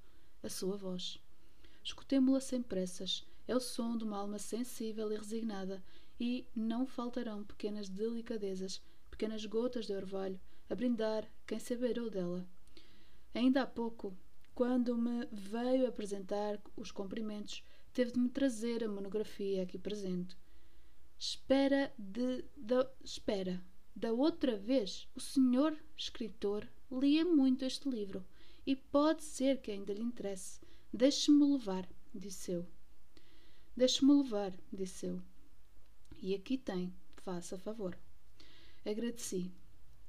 a 0.47 0.49
sua 0.49 0.77
voz. 0.77 1.19
Escutemo-la 1.83 2.39
sem 2.39 2.61
pressas. 2.61 3.27
É 3.47 3.55
o 3.55 3.59
som 3.59 3.97
de 3.97 4.05
uma 4.05 4.17
alma 4.17 4.39
sensível 4.39 5.11
e 5.11 5.17
resignada, 5.17 5.83
e 6.19 6.47
não 6.55 6.87
faltarão 6.87 7.43
pequenas 7.43 7.89
delicadezas, 7.89 8.81
pequenas 9.11 9.45
gotas 9.45 9.85
de 9.85 9.93
orvalho, 9.93 10.39
a 10.69 10.75
brindar 10.75 11.29
quem 11.45 11.59
se 11.59 11.73
abeirou 11.73 12.09
dela. 12.09 12.47
Ainda 13.33 13.61
há 13.61 13.67
pouco, 13.67 14.17
quando 14.55 14.97
me 14.97 15.27
veio 15.31 15.85
apresentar 15.85 16.59
os 16.77 16.91
cumprimentos, 16.91 17.61
teve 17.93 18.13
de 18.13 18.19
me 18.19 18.29
trazer 18.29 18.83
a 18.83 18.89
monografia 18.89 19.63
aqui 19.63 19.77
presente. 19.77 20.35
Espera 21.19 21.93
de. 21.97 22.45
Espera. 23.03 23.61
Da 23.95 24.13
outra 24.13 24.55
vez, 24.55 25.07
o 25.13 25.19
senhor 25.19 25.77
escritor 25.97 26.67
lia 26.89 27.25
muito 27.25 27.65
este 27.65 27.89
livro 27.89 28.25
e 28.67 28.75
pode 28.75 29.23
ser 29.23 29.61
que 29.61 29.71
ainda 29.71 29.93
lhe 29.93 30.03
interesse. 30.03 30.59
Deixe-me 30.93 31.53
levar, 31.53 31.87
disse 32.13 32.51
eu. 32.51 32.67
Deixe-me 33.77 34.11
levar, 34.11 34.53
disse 34.73 35.05
eu. 35.05 35.21
E 36.21 36.35
aqui 36.35 36.57
tem, 36.57 36.93
faça 37.15 37.57
favor. 37.57 37.97
Agradeci. 38.85 39.49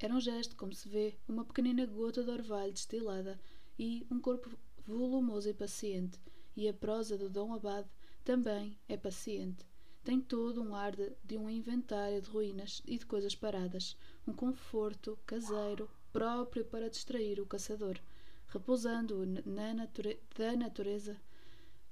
Era 0.00 0.12
um 0.12 0.20
gesto, 0.20 0.56
como 0.56 0.74
se 0.74 0.88
vê, 0.88 1.16
uma 1.28 1.44
pequenina 1.44 1.86
gota 1.86 2.24
de 2.24 2.30
orvalho 2.30 2.72
destilada 2.72 3.40
e 3.78 4.04
um 4.10 4.20
corpo 4.20 4.50
volumoso 4.84 5.48
e 5.48 5.54
paciente. 5.54 6.18
E 6.56 6.68
a 6.68 6.74
prosa 6.74 7.16
do 7.16 7.30
Dom 7.30 7.54
Abade 7.54 7.88
também 8.24 8.76
é 8.88 8.96
paciente. 8.96 9.64
Tem 10.02 10.20
todo 10.20 10.60
um 10.60 10.74
ar 10.74 10.96
de, 10.96 11.12
de 11.22 11.36
um 11.36 11.48
inventário 11.48 12.20
de 12.20 12.28
ruínas 12.28 12.82
e 12.84 12.98
de 12.98 13.06
coisas 13.06 13.36
paradas, 13.36 13.96
um 14.26 14.32
conforto 14.32 15.16
caseiro 15.24 15.88
próprio 16.12 16.64
para 16.64 16.90
distrair 16.90 17.40
o 17.40 17.46
caçador 17.46 18.00
repousando 18.48 19.26
na 19.44 19.74
nature 19.74 20.18
da 20.36 20.56
natureza 20.56 21.20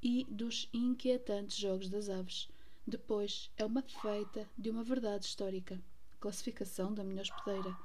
e 0.02 0.24
dos 0.24 0.68
inquietantes 0.72 1.56
jogos 1.56 1.88
das 1.88 2.08
aves. 2.08 2.48
Depois 2.86 3.50
é 3.56 3.64
uma 3.64 3.82
feita 3.82 4.48
de 4.56 4.70
uma 4.70 4.82
verdade 4.82 5.26
histórica, 5.26 5.82
classificação 6.18 6.94
da 6.94 7.04
minha 7.04 7.22
hospedeira, 7.22 7.76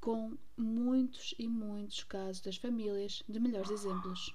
com 0.00 0.36
muitos 0.56 1.34
e 1.38 1.46
muitos 1.46 2.02
casos 2.04 2.40
das 2.40 2.56
famílias 2.56 3.22
de 3.28 3.38
melhores 3.38 3.70
exemplos. 3.70 4.34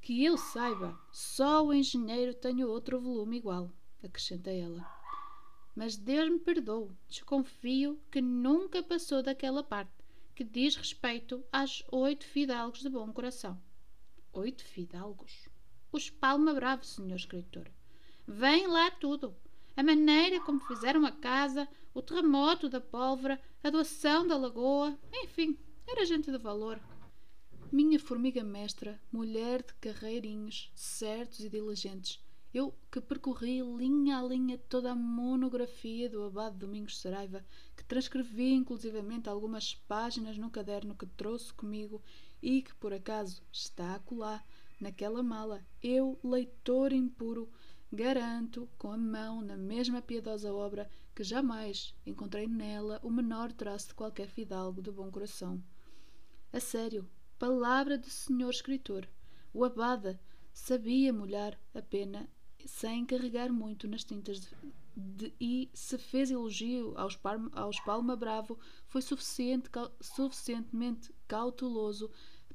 Que 0.00 0.24
eu 0.24 0.36
saiba, 0.36 0.98
só 1.10 1.64
o 1.64 1.72
engenheiro 1.72 2.34
tem 2.34 2.62
outro 2.62 3.00
volume 3.00 3.38
igual, 3.38 3.70
acrescenta 4.02 4.50
ela. 4.50 4.86
Mas 5.74 5.96
Deus 5.96 6.30
me 6.30 6.38
perdoe, 6.38 6.90
desconfio 7.08 7.98
que 8.10 8.20
nunca 8.20 8.82
passou 8.82 9.22
daquela 9.22 9.64
parte 9.64 10.03
que 10.34 10.42
diz 10.42 10.74
respeito 10.74 11.44
aos 11.52 11.84
oito 11.92 12.24
fidalgos 12.24 12.80
de 12.80 12.88
bom 12.88 13.12
coração. 13.12 13.60
Oito 14.32 14.64
fidalgos? 14.64 15.48
Os 15.92 16.10
Palma 16.10 16.52
Bravo, 16.52 16.84
senhor 16.84 17.14
escritor. 17.14 17.70
Vem 18.26 18.66
lá 18.66 18.90
tudo. 18.90 19.36
A 19.76 19.82
maneira 19.82 20.40
como 20.40 20.58
fizeram 20.60 21.06
a 21.06 21.12
casa, 21.12 21.68
o 21.92 22.02
terremoto 22.02 22.68
da 22.68 22.80
pólvora, 22.80 23.40
a 23.62 23.70
doação 23.70 24.26
da 24.26 24.36
lagoa, 24.36 24.98
enfim, 25.12 25.56
era 25.86 26.04
gente 26.04 26.30
de 26.32 26.38
valor. 26.38 26.80
Minha 27.70 27.98
formiga 27.98 28.42
mestra, 28.42 29.00
mulher 29.12 29.62
de 29.62 29.74
carreirinhos 29.74 30.72
certos 30.74 31.40
e 31.40 31.48
diligentes, 31.48 32.23
eu 32.54 32.72
que 32.88 33.00
percorri 33.00 33.60
linha 33.60 34.18
a 34.18 34.22
linha 34.22 34.56
toda 34.68 34.92
a 34.92 34.94
monografia 34.94 36.08
do 36.08 36.22
abade 36.22 36.56
Domingos 36.56 37.00
Saraiva, 37.00 37.44
que 37.76 37.84
transcrevi 37.84 38.52
inclusivamente 38.52 39.28
algumas 39.28 39.74
páginas 39.74 40.38
no 40.38 40.48
caderno 40.48 40.94
que 40.94 41.04
trouxe 41.04 41.52
comigo 41.52 42.00
e 42.40 42.62
que 42.62 42.72
por 42.76 42.92
acaso 42.92 43.42
está 43.50 43.96
acolá, 43.96 44.44
naquela 44.80 45.20
mala. 45.20 45.66
Eu, 45.82 46.16
leitor 46.22 46.92
impuro, 46.92 47.50
garanto, 47.90 48.68
com 48.78 48.92
a 48.92 48.96
mão 48.96 49.42
na 49.42 49.56
mesma 49.56 50.00
piedosa 50.00 50.52
obra, 50.54 50.88
que 51.12 51.24
jamais 51.24 51.92
encontrei 52.06 52.46
nela 52.46 53.00
o 53.02 53.10
menor 53.10 53.50
traço 53.50 53.88
de 53.88 53.94
qualquer 53.94 54.28
fidalgo 54.28 54.80
de 54.80 54.92
bom 54.92 55.10
coração. 55.10 55.60
A 56.52 56.60
sério, 56.60 57.08
palavra 57.36 57.98
do 57.98 58.08
senhor 58.08 58.50
escritor, 58.50 59.08
o 59.52 59.64
abade 59.64 60.16
sabia 60.52 61.12
molhar 61.12 61.58
a 61.74 61.82
pena 61.82 62.28
sem 62.66 63.04
carregar 63.04 63.52
muito 63.52 63.86
nas 63.88 64.04
tintas 64.04 64.40
de, 64.40 64.48
de, 64.96 65.34
e 65.40 65.70
se 65.74 65.98
fez 65.98 66.30
elogio 66.30 66.94
aos, 66.96 67.18
aos 67.52 67.80
Palma 67.80 68.16
Bravo 68.16 68.58
foi 68.86 69.02
suficiente, 69.02 69.68
suficientemente 70.00 71.12
cauteloso 71.26 72.10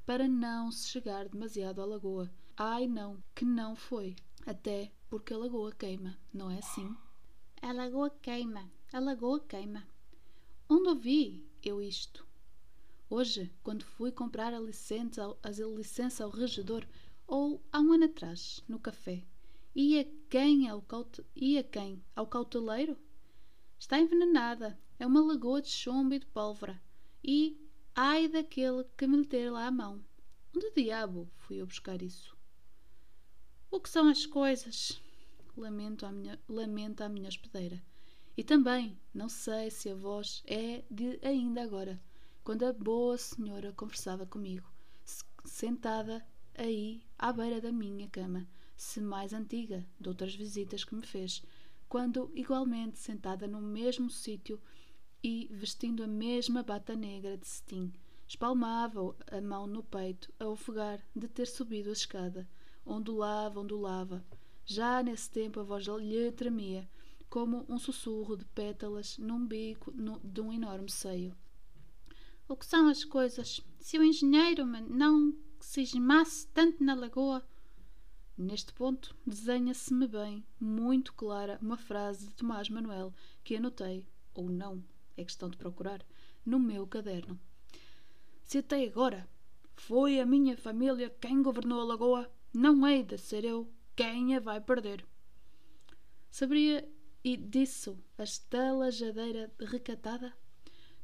para 0.06 0.28
não 0.28 0.72
se 0.72 0.88
chegar 0.88 1.28
demasiado 1.28 1.82
à 1.82 1.86
lagoa. 1.86 2.32
Ai 2.58 2.88
não, 2.88 3.24
que 3.36 3.46
não 3.46 3.76
foi. 3.76 4.16
Até 4.46 4.92
porque 5.10 5.34
a 5.34 5.38
lagoa 5.38 5.72
queima, 5.72 6.18
não 6.34 6.50
é 6.50 6.60
assim? 6.60 6.96
A 7.62 7.72
lagoa 7.72 8.10
queima, 8.10 8.72
a 8.92 9.00
lagoa 9.00 9.40
queima. 9.40 9.88
Onde 10.68 10.90
ouvi 10.90 11.46
eu 11.64 11.82
isto? 11.82 12.26
Hoje, 13.10 13.52
quando 13.64 13.84
fui 13.84 14.12
comprar 14.12 14.54
a 14.54 14.60
licença, 14.60 15.36
a 15.44 15.50
licença 15.50 16.24
ao 16.24 16.30
regedor, 16.30 16.86
ou 17.28 17.62
há 17.72 17.80
um 17.80 17.94
ano 17.94 18.06
atrás, 18.06 18.64
no 18.68 18.80
café, 18.80 19.24
ia 19.76 20.06
quem 20.30 20.68
ao, 20.68 20.82
caute... 20.82 21.26
ia 21.36 21.64
quem? 21.64 22.04
ao 22.16 22.28
cauteleiro? 22.28 22.98
Está 23.78 24.00
envenenada, 24.00 24.80
é 25.00 25.08
uma 25.08 25.22
lagoa 25.22 25.62
de 25.62 25.70
chumbo 25.70 26.14
e 26.14 26.20
de 26.20 26.26
pólvora, 26.26 26.82
e 27.24 27.58
ai 27.96 28.28
daquele 28.28 28.84
que 28.98 29.08
me 29.08 29.18
meter 29.18 29.52
lá 29.52 29.68
a 29.68 29.72
mão. 29.72 30.04
Onde 30.56 30.72
diabo 30.72 31.30
fui 31.38 31.62
eu 31.62 31.68
buscar 31.68 32.02
isso? 32.02 32.36
O 33.72 33.80
que 33.80 33.90
são 33.90 34.10
as 34.10 34.26
coisas? 34.26 35.02
Lamento 35.56 36.06
a 36.06 36.12
minha, 36.12 36.40
lamenta 36.48 37.06
a 37.06 37.10
minha 37.10 37.30
hospedeira. 37.30 37.82
E 38.36 38.44
também, 38.44 38.98
não 39.14 39.30
sei 39.30 39.70
se 39.70 39.90
a 39.90 39.96
voz 39.96 40.42
é 40.48 40.84
de 40.90 41.20
ainda 41.22 41.62
agora, 41.62 42.02
quando 42.44 42.64
a 42.64 42.74
boa 42.74 43.18
senhora 43.18 43.74
conversava 43.74 44.26
comigo, 44.26 44.68
sentada 45.46 46.26
aí 46.58 47.04
à 47.18 47.32
beira 47.32 47.62
da 47.62 47.72
minha 47.72 48.08
cama, 48.10 48.48
se 48.82 49.02
mais 49.02 49.34
antiga 49.34 49.86
de 50.00 50.08
outras 50.08 50.34
visitas 50.34 50.84
que 50.84 50.96
me 50.96 51.06
fez, 51.06 51.44
quando 51.88 52.32
igualmente 52.34 52.98
sentada 52.98 53.48
no 53.48 53.62
mesmo 53.62 54.10
sítio 54.10 54.62
e 55.22 55.50
vestindo 55.52 56.04
a 56.04 56.08
mesma 56.08 56.64
bata 56.64 56.96
negra 56.96 57.38
de 57.38 57.46
cetim, 57.46 57.92
espalmava 58.26 59.16
a 59.32 59.42
mão 59.42 59.68
no 59.68 59.84
peito 59.84 60.32
a 60.40 60.48
ofegar 60.48 61.04
de 61.14 61.28
ter 61.28 61.48
subido 61.48 61.90
a 61.90 61.94
escada 61.94 62.48
ondulava, 62.86 63.60
ondulava. 63.60 64.26
Já 64.66 65.04
nesse 65.04 65.30
tempo 65.30 65.60
a 65.60 65.64
voz 65.64 65.86
lhe 65.86 66.32
tremia, 66.32 66.90
como 67.30 67.66
um 67.68 67.78
sussurro 67.78 68.38
de 68.38 68.46
pétalas 68.46 69.18
num 69.18 69.46
bico 69.46 69.92
no, 69.92 70.20
de 70.24 70.40
um 70.40 70.54
enorme 70.54 70.90
seio. 70.90 71.36
O 72.48 72.56
que 72.56 72.66
são 72.66 72.88
as 72.88 73.04
coisas? 73.04 73.62
Se 73.80 74.00
o 74.00 74.04
engenheiro 74.04 74.66
não 74.66 75.36
se 75.60 75.82
esmasse 75.82 76.48
tanto 76.48 76.84
na 76.84 76.96
lagoa. 76.96 77.46
Neste 78.42 78.72
ponto, 78.72 79.14
desenha-se-me 79.28 80.08
bem, 80.08 80.46
muito 80.58 81.12
clara, 81.12 81.60
uma 81.62 81.76
frase 81.76 82.26
de 82.26 82.36
Tomás 82.36 82.70
Manuel 82.70 83.14
que 83.44 83.58
anotei, 83.58 84.08
ou 84.34 84.50
não, 84.50 84.82
é 85.18 85.26
questão 85.26 85.50
de 85.50 85.58
procurar, 85.58 86.06
no 86.46 86.58
meu 86.58 86.88
caderno. 86.88 87.38
Se 88.46 88.60
até 88.60 88.82
agora 88.86 89.28
foi 89.76 90.22
a 90.22 90.26
minha 90.26 90.56
família 90.56 91.14
quem 91.20 91.44
governou 91.44 91.82
a 91.82 91.84
lagoa, 91.84 92.32
não 92.54 92.88
hei 92.88 93.04
de 93.04 93.18
ser 93.18 93.44
eu 93.44 93.70
quem 93.94 94.34
a 94.34 94.40
vai 94.40 94.62
perder. 94.62 95.06
Saberia 96.32 96.90
e 97.22 97.36
disso 97.36 98.02
a 98.18 98.24
estalajadeira 98.24 99.52
recatada? 99.60 100.34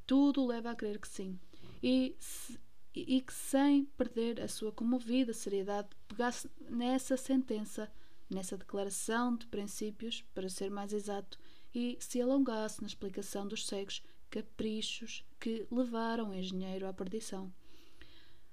Tudo 0.08 0.48
leva 0.48 0.72
a 0.72 0.76
crer 0.76 1.00
que 1.00 1.08
sim. 1.10 1.38
E, 1.84 2.16
se, 2.18 2.58
e 3.02 3.22
que 3.22 3.34
sem 3.34 3.86
perder 3.98 4.42
a 4.42 4.48
sua 4.48 4.72
comovida 4.72 5.34
seriedade 5.34 5.90
pegasse 6.08 6.50
nessa 6.70 7.18
sentença, 7.18 7.92
nessa 8.30 8.58
declaração 8.58 9.36
de 9.36 9.48
princípios, 9.48 10.24
para 10.34 10.50
ser 10.50 10.70
mais 10.70 10.94
exato, 10.94 11.38
e 11.74 11.98
se 12.00 12.22
alongasse 12.22 12.82
na 12.82 12.88
explicação 12.88 13.48
dos 13.48 13.66
cegos 13.66 14.04
caprichos 14.30 15.26
que 15.40 15.68
levaram 15.72 16.30
o 16.30 16.34
engenheiro 16.34 16.88
à 16.88 16.94
perdição. 16.94 17.54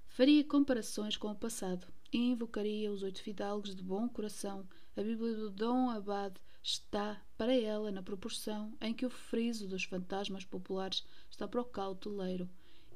Faria 0.08 0.44
comparações 0.44 1.16
com 1.16 1.28
o 1.28 1.36
passado, 1.36 1.86
e 2.12 2.18
invocaria 2.18 2.92
os 2.92 3.02
oito 3.02 3.22
fidalgos 3.22 3.74
de 3.74 3.82
bom 3.82 4.06
coração. 4.08 4.68
A 4.94 5.02
Bíblia 5.02 5.34
do 5.34 5.50
Dom 5.50 5.88
Abade 5.88 6.38
está 6.62 7.20
para 7.38 7.54
ela 7.56 7.90
na 7.90 8.02
proporção 8.02 8.76
em 8.80 8.92
que 8.92 9.06
o 9.06 9.10
friso 9.10 9.66
dos 9.66 9.84
fantasmas 9.84 10.44
populares 10.44 11.02
está 11.30 11.48
para 11.48 11.62
o 11.62 11.64
cauteleiro, 11.64 12.48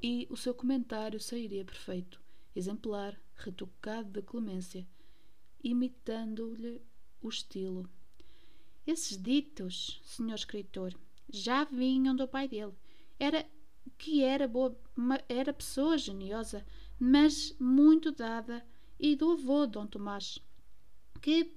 e 0.03 0.27
o 0.31 0.37
seu 0.37 0.55
comentário 0.55 1.21
sairia 1.21 1.65
perfeito, 1.65 2.21
exemplar, 2.55 3.19
retocado 3.35 4.11
de 4.11 4.23
clemência, 4.23 4.87
imitando-lhe 5.63 6.81
o 7.21 7.29
estilo. 7.29 7.89
Esses 8.87 9.21
ditos, 9.21 10.01
senhor 10.05 10.35
escritor, 10.35 10.95
já 11.29 11.65
vinham 11.65 12.15
do 12.15 12.29
pai 12.29 12.47
dele. 12.47 12.73
Era 13.19 13.45
que 13.99 14.23
era 14.23 14.47
boa, 14.47 14.79
era 15.29 15.53
pessoa 15.53 15.99
geniosa, 15.99 16.65
mas 16.99 17.55
muito 17.59 18.13
dada 18.13 18.65
e 18.99 19.17
do 19.17 19.33
avô 19.33 19.67
Dom 19.67 19.87
Tomás, 19.87 20.39
que, 21.21 21.53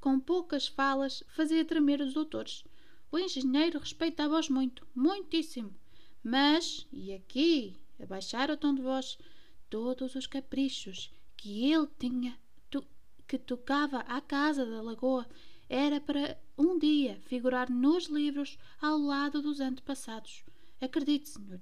com 0.00 0.18
poucas 0.18 0.66
falas, 0.66 1.22
fazia 1.28 1.64
tremer 1.64 2.00
os 2.00 2.14
doutores. 2.14 2.64
O 3.10 3.18
engenheiro 3.18 3.78
respeitava-os 3.78 4.48
muito, 4.48 4.86
muitíssimo. 4.94 5.74
Mas, 6.24 6.86
e 6.92 7.12
aqui, 7.12 7.76
a 8.02 8.06
baixar 8.06 8.50
o 8.50 8.56
tom 8.56 8.74
de 8.74 8.82
voz, 8.82 9.16
todos 9.70 10.14
os 10.14 10.26
caprichos 10.26 11.12
que 11.36 11.72
ele 11.72 11.88
tinha, 11.98 12.36
to, 12.68 12.84
que 13.26 13.38
tocava 13.38 13.98
à 14.00 14.20
casa 14.20 14.66
da 14.66 14.82
lagoa, 14.82 15.26
era 15.68 16.00
para 16.00 16.38
um 16.58 16.78
dia 16.78 17.20
figurar 17.22 17.70
nos 17.70 18.06
livros 18.06 18.58
ao 18.80 18.98
lado 18.98 19.40
dos 19.40 19.60
antepassados. 19.60 20.44
Acredite, 20.80 21.28
senhor, 21.28 21.60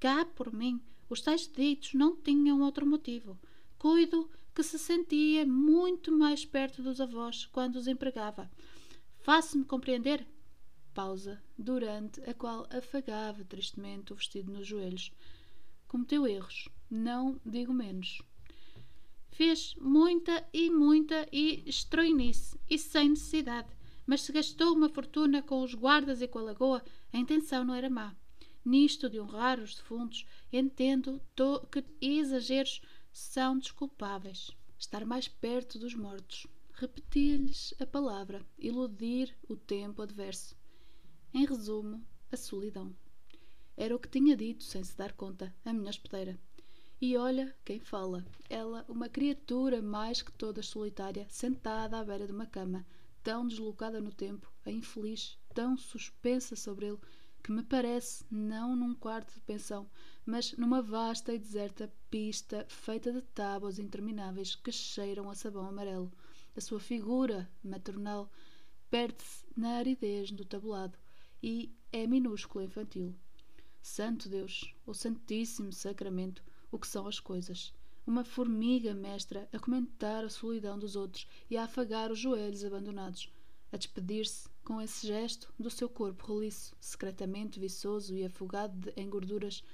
cá 0.00 0.24
por 0.24 0.52
mim, 0.52 0.80
os 1.08 1.20
tais 1.20 1.46
ditos 1.46 1.94
não 1.94 2.16
tinham 2.16 2.62
outro 2.62 2.86
motivo. 2.86 3.38
Cuido 3.78 4.30
que 4.54 4.62
se 4.62 4.78
sentia 4.78 5.46
muito 5.46 6.10
mais 6.10 6.44
perto 6.44 6.82
dos 6.82 7.00
avós 7.00 7.46
quando 7.46 7.76
os 7.76 7.86
empregava. 7.86 8.50
Faço-me 9.20 9.64
compreender? 9.64 10.26
Pausa, 10.92 11.42
durante 11.56 12.20
a 12.28 12.34
qual 12.34 12.66
afagava 12.70 13.44
tristemente 13.44 14.12
o 14.12 14.16
vestido 14.16 14.52
nos 14.52 14.66
joelhos. 14.66 15.12
Cometeu 15.92 16.26
erros, 16.26 16.70
não 16.90 17.38
digo 17.44 17.70
menos. 17.70 18.22
Fez 19.28 19.74
muita 19.74 20.42
e 20.50 20.70
muita 20.70 21.28
e 21.30 21.62
estroinice, 21.66 22.58
e 22.66 22.78
sem 22.78 23.10
necessidade. 23.10 23.68
Mas 24.06 24.22
se 24.22 24.32
gastou 24.32 24.74
uma 24.74 24.88
fortuna 24.88 25.42
com 25.42 25.62
os 25.62 25.74
guardas 25.74 26.22
e 26.22 26.26
com 26.26 26.38
a 26.38 26.44
lagoa, 26.44 26.82
a 27.12 27.18
intenção 27.18 27.62
não 27.62 27.74
era 27.74 27.90
má. 27.90 28.16
Nisto 28.64 29.10
de 29.10 29.20
honrar 29.20 29.60
os 29.60 29.74
defuntos, 29.74 30.24
entendo 30.50 31.20
que 31.70 31.84
exageros 32.00 32.80
são 33.12 33.58
desculpáveis. 33.58 34.50
Estar 34.78 35.04
mais 35.04 35.28
perto 35.28 35.78
dos 35.78 35.94
mortos, 35.94 36.46
repetir-lhes 36.72 37.74
a 37.78 37.84
palavra, 37.84 38.42
iludir 38.58 39.36
o 39.46 39.56
tempo 39.56 40.00
adverso. 40.00 40.56
Em 41.34 41.44
resumo, 41.44 42.02
a 42.32 42.36
solidão. 42.38 42.96
Era 43.76 43.96
o 43.96 43.98
que 43.98 44.08
tinha 44.08 44.36
dito, 44.36 44.62
sem 44.62 44.84
se 44.84 44.96
dar 44.96 45.12
conta, 45.12 45.54
a 45.64 45.72
minha 45.72 45.90
hospedeira. 45.90 46.38
E 47.00 47.16
olha 47.16 47.54
quem 47.64 47.80
fala. 47.80 48.24
Ela, 48.48 48.84
uma 48.88 49.08
criatura 49.08 49.82
mais 49.82 50.22
que 50.22 50.30
toda 50.32 50.62
solitária, 50.62 51.26
sentada 51.28 51.98
à 51.98 52.04
beira 52.04 52.26
de 52.26 52.32
uma 52.32 52.46
cama, 52.46 52.86
tão 53.22 53.46
deslocada 53.46 54.00
no 54.00 54.12
tempo, 54.12 54.52
a 54.64 54.70
infeliz, 54.70 55.38
tão 55.54 55.76
suspensa 55.76 56.54
sobre 56.54 56.86
ele, 56.86 56.98
que 57.42 57.50
me 57.50 57.62
parece 57.62 58.24
não 58.30 58.76
num 58.76 58.94
quarto 58.94 59.34
de 59.34 59.40
pensão, 59.40 59.90
mas 60.24 60.52
numa 60.52 60.80
vasta 60.80 61.34
e 61.34 61.38
deserta 61.38 61.92
pista 62.08 62.64
feita 62.68 63.12
de 63.12 63.20
tábuas 63.20 63.80
intermináveis 63.80 64.54
que 64.54 64.70
cheiram 64.70 65.28
a 65.28 65.34
sabão 65.34 65.66
amarelo. 65.66 66.12
A 66.54 66.60
sua 66.60 66.78
figura 66.78 67.50
maternal 67.64 68.30
perde-se 68.88 69.44
na 69.56 69.78
aridez 69.78 70.30
do 70.30 70.44
tabulado 70.44 70.96
e 71.42 71.74
é 71.90 72.06
minúscula 72.06 72.64
infantil. 72.64 73.12
Santo 73.82 74.28
Deus, 74.28 74.72
o 74.86 74.94
Santíssimo 74.94 75.72
Sacramento, 75.72 76.42
o 76.70 76.78
que 76.78 76.86
são 76.86 77.06
as 77.06 77.18
coisas? 77.18 77.74
Uma 78.06 78.24
formiga 78.24 78.94
mestra 78.94 79.48
a 79.52 79.58
comentar 79.58 80.24
a 80.24 80.30
solidão 80.30 80.78
dos 80.78 80.94
outros 80.94 81.26
e 81.50 81.56
a 81.56 81.64
afagar 81.64 82.10
os 82.12 82.18
joelhos 82.18 82.64
abandonados, 82.64 83.28
a 83.72 83.76
despedir-se 83.76 84.48
com 84.64 84.80
esse 84.80 85.06
gesto 85.06 85.52
do 85.58 85.68
seu 85.68 85.88
corpo 85.88 86.24
roliço, 86.26 86.76
secretamente 86.80 87.58
viçoso 87.58 88.14
e 88.14 88.24
afogado 88.24 88.92
em 88.96 89.10
gorduras, 89.10 89.64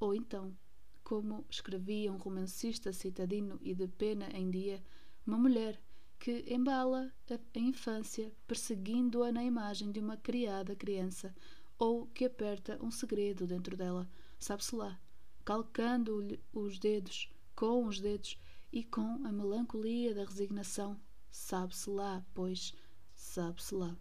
ou 0.00 0.14
então, 0.14 0.56
como 1.04 1.44
escrevia 1.50 2.10
um 2.10 2.16
romancista 2.16 2.90
citadino 2.92 3.58
e 3.62 3.74
de 3.74 3.86
pena 3.86 4.30
em 4.32 4.50
dia, 4.50 4.82
Uma 5.26 5.36
mulher 5.36 5.78
que 6.18 6.42
embala 6.48 7.12
a 7.30 7.58
infância 7.58 8.32
perseguindo-a 8.46 9.30
na 9.30 9.44
imagem 9.44 9.92
de 9.92 10.00
uma 10.00 10.16
criada 10.16 10.74
criança 10.74 11.34
ou 11.78 12.06
que 12.08 12.24
aperta 12.24 12.78
um 12.82 12.90
segredo 12.90 13.46
dentro 13.46 13.76
dela, 13.76 14.08
sabe-se 14.38 14.74
lá, 14.74 15.00
calcando-lhe 15.44 16.42
os 16.52 16.78
dedos 16.78 17.30
com 17.54 17.86
os 17.86 18.00
dedos 18.00 18.38
e 18.72 18.84
com 18.84 19.26
a 19.26 19.32
melancolia 19.32 20.14
da 20.14 20.24
resignação, 20.24 21.00
sabe-se 21.30 21.88
lá, 21.88 22.24
pois 22.34 22.74
sabe-se 23.14 23.74
lá. 23.74 23.96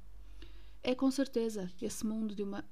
É 0.83 0.95
com 0.95 1.11
certeza 1.11 1.71
esse 1.81 2.05
mundo 2.05 2.33
de 2.33 2.43
uma 2.43 2.63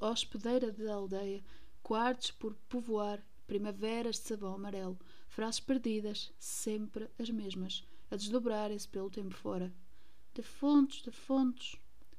hospedeira 0.00 0.72
de 0.72 0.88
aldeia, 0.88 1.44
quartos 1.82 2.30
por 2.30 2.54
povoar, 2.68 3.24
primaveras 3.46 4.16
de 4.16 4.22
sabão 4.22 4.54
amarelo, 4.54 4.98
frases 5.26 5.60
perdidas, 5.60 6.32
sempre 6.38 7.08
as 7.18 7.30
mesmas, 7.30 7.82
a 8.10 8.16
desdobrarem-se 8.16 8.86
pelo 8.88 9.10
tempo 9.10 9.34
fora. 9.34 9.72
De 10.34 10.42
fontes, 10.42 11.02
de 11.02 11.10
fontes, 11.10 11.76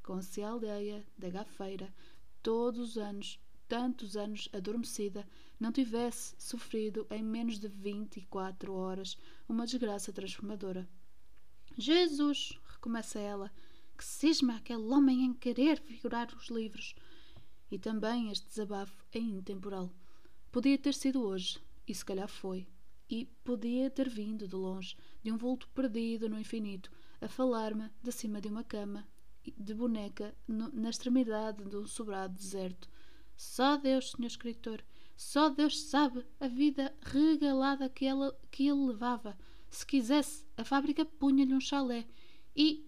com-se 0.10 0.42
a 0.42 0.50
aldeia 0.50 1.06
da 1.16 1.30
gafeira, 1.30 1.94
todos 2.42 2.80
os 2.80 2.98
anos, 2.98 3.40
tantos 3.68 4.18
anos 4.18 4.50
adormecida, 4.52 5.24
não 5.60 5.72
tivesse 5.72 6.34
sofrido 6.40 7.06
em 7.12 7.22
menos 7.22 7.60
de 7.60 7.68
vinte 7.68 8.18
e 8.18 8.26
quatro 8.26 8.74
horas 8.74 9.16
uma 9.48 9.68
desgraça 9.68 10.12
transformadora. 10.12 10.90
Jesus! 11.78 12.58
recomeça 12.66 13.20
ela, 13.20 13.52
que 13.96 14.04
cisma 14.04 14.56
aquele 14.56 14.82
homem 14.82 15.26
em 15.26 15.32
querer 15.32 15.80
figurar 15.80 16.34
os 16.36 16.48
livros. 16.48 16.96
E 17.70 17.78
também 17.78 18.32
este 18.32 18.48
desabafo 18.48 19.06
é 19.12 19.20
intemporal. 19.20 19.94
Podia 20.52 20.80
ter 20.80 20.96
sido 20.96 21.22
hoje, 21.22 21.62
e 21.88 21.94
se 21.94 22.04
calhar 22.04 22.28
foi. 22.28 22.68
E 23.08 23.28
podia 23.44 23.92
ter 23.92 24.10
vindo 24.10 24.48
de 24.48 24.56
longe, 24.56 24.98
de 25.22 25.32
um 25.32 25.38
vulto 25.38 25.70
perdido 25.70 26.28
no 26.28 26.40
infinito, 26.40 26.92
a 27.22 27.28
falar-me 27.28 27.92
de 28.02 28.12
cima 28.12 28.42
de 28.42 28.48
uma 28.48 28.64
cama, 28.64 29.08
de 29.58 29.74
boneca, 29.74 30.36
no, 30.48 30.70
na 30.74 30.90
extremidade 30.90 31.64
de 31.66 31.76
um 31.76 31.86
sobrado 31.86 32.34
deserto. 32.34 32.90
Só 33.36 33.78
Deus, 33.78 34.12
senhor 34.12 34.28
escritor, 34.28 34.84
só 35.16 35.50
Deus 35.50 35.82
sabe 35.82 36.26
a 36.40 36.48
vida 36.48 36.94
regalada 37.02 37.90
que, 37.90 38.06
ela, 38.06 38.38
que 38.52 38.68
ele 38.68 38.88
levava. 38.88 39.38
Se 39.70 39.86
quisesse, 39.86 40.46
a 40.58 40.64
fábrica 40.64 41.06
punha-lhe 41.06 41.54
um 41.54 41.60
chalé 41.60 42.08
e 42.56 42.86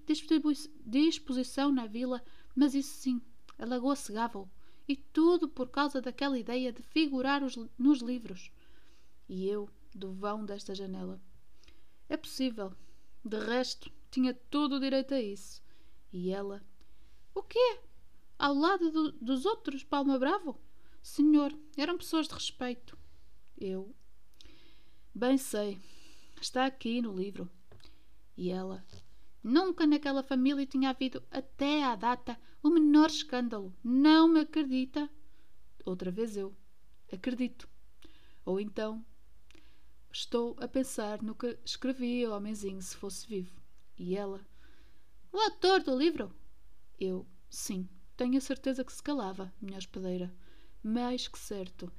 disposição 0.86 1.72
na 1.72 1.86
vila, 1.86 2.24
mas 2.56 2.74
isso 2.74 2.94
sim, 2.96 3.22
a 3.58 3.66
lagoa 3.66 3.96
cegava-o. 3.96 4.50
E 4.88 4.96
tudo 4.96 5.48
por 5.48 5.70
causa 5.70 6.02
daquela 6.02 6.38
ideia 6.38 6.74
de 6.74 6.82
figurar 6.82 7.44
os, 7.44 7.56
nos 7.78 8.00
livros. 8.02 8.52
E 9.30 9.48
eu, 9.48 9.70
do 9.94 10.12
vão 10.12 10.46
desta 10.46 10.76
janela. 10.76 11.22
É 12.10 12.18
possível. 12.18 12.74
De 13.24 13.38
resto, 13.38 13.92
tinha 14.10 14.34
todo 14.34 14.76
o 14.76 14.80
direito 14.80 15.14
a 15.14 15.22
isso. 15.22 15.62
E 16.12 16.32
ela. 16.32 16.62
O 17.34 17.42
quê? 17.42 17.80
Ao 18.38 18.54
lado 18.54 18.92
do, 18.92 19.12
dos 19.14 19.46
outros, 19.46 19.84
Palma 19.84 20.20
Bravo? 20.20 20.60
Senhor, 21.02 21.58
eram 21.78 21.98
pessoas 21.98 22.28
de 22.28 22.34
respeito. 22.34 22.98
Eu. 23.58 23.96
Bem 25.14 25.38
sei. 25.38 25.80
Está 26.40 26.66
aqui 26.66 27.02
no 27.02 27.16
livro. 27.16 27.50
E 28.36 28.50
ela. 28.50 28.86
Nunca 29.44 29.88
naquela 29.88 30.22
família 30.22 30.66
tinha 30.66 30.90
havido, 30.90 31.24
até 31.32 31.84
à 31.84 31.96
data, 31.96 32.40
o 32.62 32.70
menor 32.70 33.10
escândalo. 33.10 33.76
Não 33.84 34.28
me 34.28 34.42
acredita? 34.42 35.10
Outra 35.86 36.12
vez 36.12 36.38
eu. 36.38 36.56
Acredito. 37.12 37.68
Ou 38.46 38.60
então. 38.60 39.04
Estou 40.12 40.56
a 40.60 40.68
pensar 40.68 41.22
no 41.22 41.34
que 41.34 41.58
escrevia 41.64 42.30
o 42.30 42.34
homenzinho 42.36 42.82
se 42.82 42.96
fosse 42.96 43.28
vivo. 43.28 43.62
E 43.98 44.16
ela. 44.16 44.46
O 45.32 45.38
autor 45.40 45.82
do 45.82 45.98
livro? 45.98 46.34
Eu. 47.00 47.26
Sim. 47.50 47.88
Tenho 48.18 48.38
a 48.38 48.42
certeza 48.42 48.84
que 48.84 48.92
se 48.92 49.02
calava, 49.02 49.54
minha 49.62 49.78
hospedeira. 49.78 50.34
Mais 50.84 51.28
que 51.28 51.40
certo. 51.40 51.92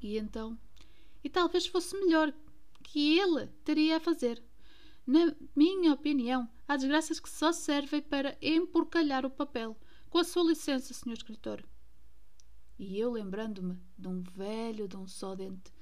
E 0.00 0.18
então. 0.18 0.58
E 1.24 1.30
talvez 1.30 1.66
fosse 1.66 1.98
melhor 1.98 2.32
que 2.82 3.18
ele 3.18 3.46
teria 3.64 3.96
a 3.96 4.00
fazer. 4.00 4.42
Na 5.06 5.34
minha 5.56 5.94
opinião, 5.94 6.48
há 6.68 6.76
desgraças 6.76 7.18
que 7.18 7.30
só 7.30 7.52
servem 7.52 8.02
para 8.02 8.36
emporcalhar 8.42 9.24
o 9.24 9.30
papel. 9.30 9.76
Com 10.10 10.18
a 10.18 10.24
sua 10.24 10.44
licença, 10.44 10.92
senhor 10.92 11.14
escritor. 11.14 11.64
E 12.78 12.98
eu 12.98 13.10
lembrando-me 13.10 13.80
de 13.96 14.08
um 14.08 14.22
velho 14.22 14.86
de 14.86 14.96
um 14.96 15.06
só 15.06 15.34
dente, 15.34 15.72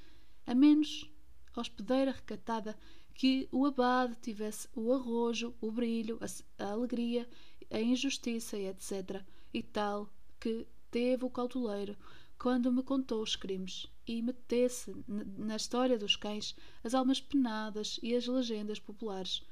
a 0.46 0.54
menos 0.54 1.10
hospedeira 1.56 2.12
recatada, 2.12 2.78
que 3.20 3.46
o 3.52 3.66
abade 3.66 4.16
tivesse 4.22 4.66
o 4.74 4.94
arrojo, 4.94 5.54
o 5.60 5.70
brilho, 5.70 6.18
a, 6.22 6.64
a 6.64 6.70
alegria, 6.70 7.28
a 7.70 7.78
injustiça 7.78 8.56
etc. 8.56 9.22
E 9.52 9.62
tal 9.62 10.08
que 10.40 10.66
teve 10.90 11.26
o 11.26 11.28
cautoleiro 11.28 11.94
quando 12.38 12.72
me 12.72 12.82
contou 12.82 13.20
os 13.22 13.36
crimes 13.36 13.86
e 14.06 14.22
metesse 14.22 14.96
na 15.06 15.56
história 15.56 15.98
dos 15.98 16.16
cães 16.16 16.56
as 16.82 16.94
almas 16.94 17.20
penadas 17.20 18.00
e 18.02 18.16
as 18.16 18.26
legendas 18.26 18.78
populares. 18.78 19.42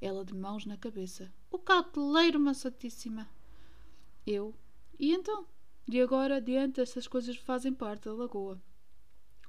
Ela 0.00 0.24
de 0.24 0.32
mãos 0.32 0.64
na 0.64 0.76
cabeça. 0.76 1.34
O 1.50 1.58
cauteleiro, 1.58 2.38
uma 2.38 2.54
santíssima! 2.54 3.28
Eu. 4.24 4.54
E 5.00 5.12
então? 5.12 5.48
De 5.84 6.00
agora 6.00 6.36
adiante 6.36 6.80
essas 6.80 7.08
coisas 7.08 7.36
fazem 7.38 7.74
parte 7.74 8.04
da 8.04 8.14
lagoa. 8.14 8.62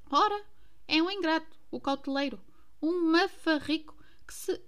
Ora, 0.09 0.43
é 0.87 0.99
um 0.99 1.11
ingrato, 1.11 1.55
o 1.69 1.79
cauteleiro. 1.79 2.39
Um 2.81 3.11
mafarrico 3.11 3.95
que 4.25 4.33
se, 4.33 4.61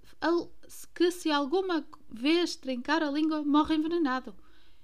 que 0.94 1.10
se 1.10 1.30
alguma 1.30 1.86
vez 2.08 2.56
trincar 2.56 3.02
a 3.02 3.10
língua 3.10 3.42
morre 3.42 3.76
envenenado. 3.76 4.34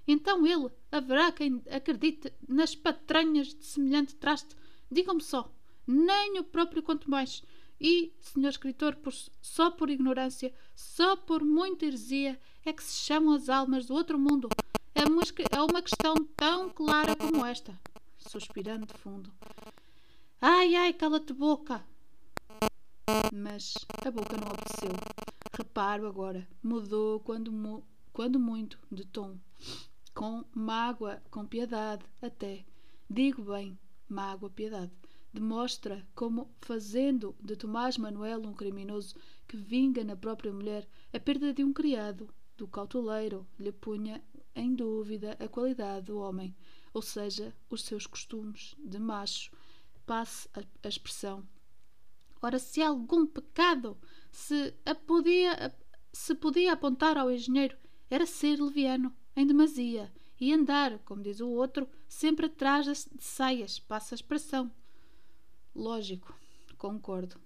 Então 0.07 0.45
ele, 0.45 0.69
haverá 0.91 1.31
quem 1.31 1.61
acredite 1.69 2.31
nas 2.47 2.75
patranhas 2.75 3.47
de 3.47 3.65
semelhante 3.65 4.15
traste. 4.15 4.55
Digam-me 4.91 5.21
só, 5.21 5.51
nem 5.87 6.39
o 6.39 6.43
próprio 6.43 6.83
quanto 6.83 7.09
mais. 7.09 7.43
E, 7.79 8.13
senhor 8.21 8.49
escritor, 8.49 8.95
por, 8.95 9.13
só 9.41 9.71
por 9.71 9.89
ignorância, 9.89 10.53
só 10.75 11.15
por 11.15 11.43
muita 11.43 11.85
heresia, 11.85 12.39
é 12.63 12.71
que 12.71 12.83
se 12.83 13.05
chamam 13.05 13.33
as 13.33 13.49
almas 13.49 13.87
do 13.87 13.93
outro 13.93 14.17
mundo. 14.17 14.49
É 14.93 15.03
uma, 15.05 15.23
é 15.51 15.61
uma 15.61 15.81
questão 15.81 16.15
tão 16.37 16.69
clara 16.69 17.15
como 17.15 17.45
esta. 17.45 17.77
Suspirando 18.17 18.85
de 18.85 18.93
fundo. 18.93 19.31
Ai, 20.39 20.75
ai, 20.75 20.93
cala-te 20.93 21.33
boca! 21.33 21.83
Mas 23.33 23.73
a 24.05 24.11
boca 24.11 24.37
não 24.37 24.47
obedeceu. 24.47 24.91
Reparo 25.53 26.07
agora, 26.07 26.47
mudou 26.63 27.19
quando, 27.19 27.51
mu 27.51 27.83
quando 28.11 28.39
muito 28.39 28.79
de 28.91 29.05
tom 29.05 29.37
com 30.15 30.45
mágoa, 30.55 31.21
com 31.29 31.45
piedade, 31.45 32.05
até. 32.21 32.65
Digo 33.09 33.43
bem, 33.43 33.77
mágoa, 34.07 34.49
piedade. 34.49 34.91
Demonstra 35.33 36.07
como, 36.15 36.49
fazendo 36.61 37.35
de 37.41 37.57
Tomás 37.57 37.97
Manuel 37.97 38.41
um 38.47 38.53
criminoso 38.53 39.13
que 39.45 39.57
vinga 39.57 40.05
na 40.05 40.15
própria 40.15 40.53
mulher 40.53 40.87
a 41.11 41.19
perda 41.19 41.53
de 41.53 41.65
um 41.65 41.73
criado, 41.73 42.33
do 42.57 42.65
cautoleiro, 42.65 43.45
lhe 43.59 43.73
punha 43.73 44.23
em 44.55 44.73
dúvida 44.73 45.35
a 45.37 45.49
qualidade 45.49 46.05
do 46.05 46.17
homem, 46.19 46.55
ou 46.93 47.01
seja, 47.01 47.53
os 47.69 47.83
seus 47.83 48.07
costumes 48.07 48.73
de 48.79 48.97
macho. 48.97 49.51
Passe 50.05 50.47
a, 50.53 50.87
expressão. 50.87 51.45
Ora, 52.41 52.59
se 52.59 52.81
algum 52.81 53.25
pecado 53.25 53.97
se, 54.31 54.73
podia, 55.05 55.75
se 56.11 56.35
podia 56.35 56.73
apontar 56.73 57.17
ao 57.17 57.31
engenheiro, 57.31 57.77
era 58.09 58.25
ser 58.25 58.59
leviano 58.61 59.15
em 59.35 59.45
demasia 59.45 60.11
e 60.39 60.53
andar, 60.53 60.99
como 60.99 61.23
diz 61.23 61.39
o 61.39 61.49
outro, 61.49 61.87
sempre 62.07 62.47
atrás 62.47 62.85
de 62.85 62.93
saias, 63.19 63.79
passa 63.79 64.13
a 64.13 64.17
expressão. 64.17 64.71
Lógico, 65.73 66.37
concordo. 66.77 67.39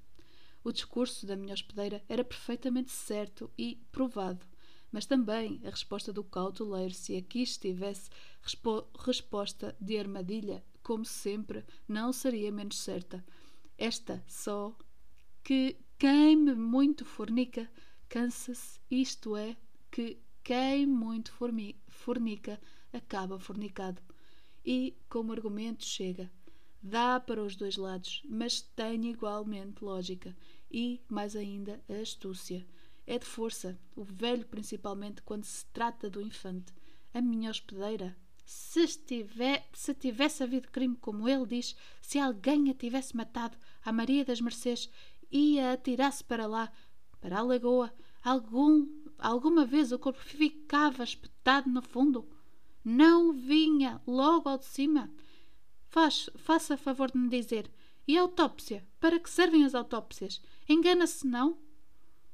O 0.63 0.71
discurso 0.71 1.25
da 1.25 1.35
minha 1.35 1.53
hospedeira 1.53 2.03
era 2.09 2.23
perfeitamente 2.23 2.91
certo 2.91 3.49
e 3.57 3.81
provado, 3.91 4.45
mas 4.91 5.05
também 5.05 5.61
a 5.63 5.69
resposta 5.69 6.11
do 6.11 6.23
cautoleiro, 6.23 6.93
se 6.93 7.15
aqui 7.15 7.41
estivesse 7.41 8.09
respo 8.41 8.85
resposta 8.99 9.75
de 9.79 9.97
armadilha, 9.97 10.63
como 10.83 11.05
sempre, 11.05 11.63
não 11.87 12.11
seria 12.11 12.51
menos 12.51 12.79
certa. 12.79 13.23
Esta 13.81 14.21
só 14.27 14.75
que 15.41 15.77
queime 15.97 16.53
muito 16.53 17.05
fornica, 17.05 17.71
cansa-se, 18.09 18.77
isto 18.91 19.37
é, 19.37 19.55
que 19.89 20.19
quem 20.43 20.85
muito 20.85 21.33
fornica 21.87 22.59
acaba 22.91 23.39
fornicado. 23.39 24.01
E, 24.65 24.97
como 25.07 25.31
argumento, 25.31 25.85
chega. 25.85 26.29
Dá 26.83 27.21
para 27.21 27.41
os 27.41 27.55
dois 27.55 27.77
lados, 27.77 28.21
mas 28.27 28.61
tem 28.61 29.09
igualmente 29.09 29.81
lógica 29.81 30.35
e, 30.69 31.01
mais 31.07 31.33
ainda, 31.33 31.81
a 31.89 32.01
astúcia. 32.01 32.67
É 33.07 33.17
de 33.17 33.25
força, 33.25 33.79
o 33.95 34.03
velho 34.03 34.45
principalmente 34.45 35.21
quando 35.21 35.45
se 35.45 35.65
trata 35.67 36.09
do 36.09 36.21
infante. 36.21 36.73
A 37.13 37.21
minha 37.21 37.49
hospedeira. 37.49 38.13
Se, 38.51 38.81
estiver, 38.83 39.69
se 39.73 39.93
tivesse 39.93 40.41
havido 40.41 40.71
crime 40.71 40.95
como 40.95 41.29
ele 41.29 41.45
diz, 41.45 41.75
se 42.01 42.17
alguém 42.17 42.71
a 42.71 42.73
tivesse 42.73 43.15
matado, 43.15 43.55
a 43.85 43.91
Maria 43.91 44.25
das 44.25 44.41
Mercês 44.41 44.89
ia 45.31 45.73
atirar-se 45.73 46.23
para 46.23 46.47
lá 46.47 46.71
para 47.21 47.37
a 47.37 47.43
lagoa, 47.43 47.93
algum, 48.23 48.87
alguma 49.19 49.65
vez 49.65 49.91
o 49.91 49.99
corpo 49.99 50.19
ficava 50.19 51.03
espetado 51.03 51.69
no 51.69 51.83
fundo? 51.83 52.27
Não 52.83 53.31
vinha 53.33 54.01
logo 54.07 54.49
ao 54.49 54.57
de 54.57 54.65
cima? 54.65 55.11
Faz, 55.87 56.27
faça 56.35 56.75
favor 56.75 57.11
de 57.11 57.19
me 57.19 57.29
dizer. 57.29 57.71
E 58.07 58.17
a 58.17 58.21
autópsia? 58.21 58.83
Para 58.99 59.19
que 59.19 59.29
servem 59.29 59.63
as 59.63 59.75
autópsias? 59.75 60.41
Engana-se, 60.67 61.27
não? 61.27 61.59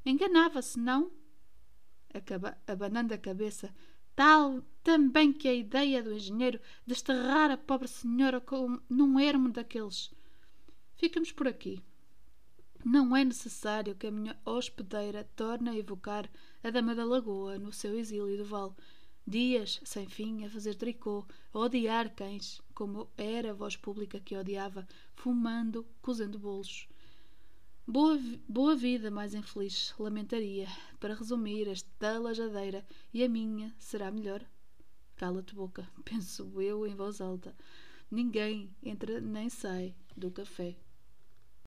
Enganava-se, 0.06 0.80
não? 0.80 1.12
Acaba, 2.13 2.58
abanando 2.65 3.13
a 3.13 3.17
cabeça, 3.17 3.75
tal 4.15 4.63
também 4.84 5.34
que 5.34 5.47
a 5.47 5.54
ideia 5.54 6.01
do 6.01 6.13
engenheiro 6.13 6.60
desterrar 6.86 7.51
a 7.51 7.58
pobre 7.58 7.88
senhora 7.88 8.39
com, 8.39 8.80
num 8.89 9.19
ermo 9.19 9.49
daqueles. 9.49 10.12
Ficamos 10.95 11.32
por 11.32 11.47
aqui. 11.47 11.82
Não 12.84 13.17
é 13.17 13.25
necessário 13.25 13.95
que 13.95 14.06
a 14.06 14.12
minha 14.12 14.39
hospedeira 14.45 15.28
torne 15.36 15.69
a 15.69 15.75
evocar 15.75 16.30
a 16.63 16.69
Dama 16.69 16.93
da 16.93 17.04
Lagoa 17.04 17.58
no 17.58 17.73
seu 17.73 17.97
exílio 17.97 18.38
do 18.38 18.45
vale. 18.45 18.73
Dias 19.28 19.82
sem 19.84 20.08
fim 20.08 20.45
a 20.45 20.49
fazer 20.51 20.75
tricô, 20.75 21.25
a 21.51 21.58
odiar 21.58 22.13
cães, 22.13 22.62
como 22.75 23.10
era 23.17 23.49
a 23.49 23.56
voz 23.56 23.75
pública 23.75 24.19
que 24.19 24.38
odiava, 24.38 24.88
fumando, 25.15 25.84
cozendo 25.99 26.38
bolos. 26.38 26.88
Boa, 27.88 28.19
boa 28.50 28.76
vida 28.76 29.12
mais 29.12 29.36
infeliz, 29.36 29.93
lamentaria. 30.00 30.67
Para 31.00 31.13
resumir, 31.13 31.67
esta 31.67 32.17
lajadeira 32.17 32.84
e 33.13 33.24
a 33.24 33.30
minha 33.30 33.76
será 33.78 34.10
melhor. 34.10 34.43
Cala-te 35.15 35.54
boca, 35.54 35.88
penso 36.04 36.60
eu 36.60 36.88
em 36.88 36.95
voz 36.95 37.21
alta. 37.21 37.56
Ninguém 38.10 38.76
entra 38.82 39.21
nem 39.21 39.50
sai 39.50 39.95
do 40.17 40.32
café. 40.32 40.76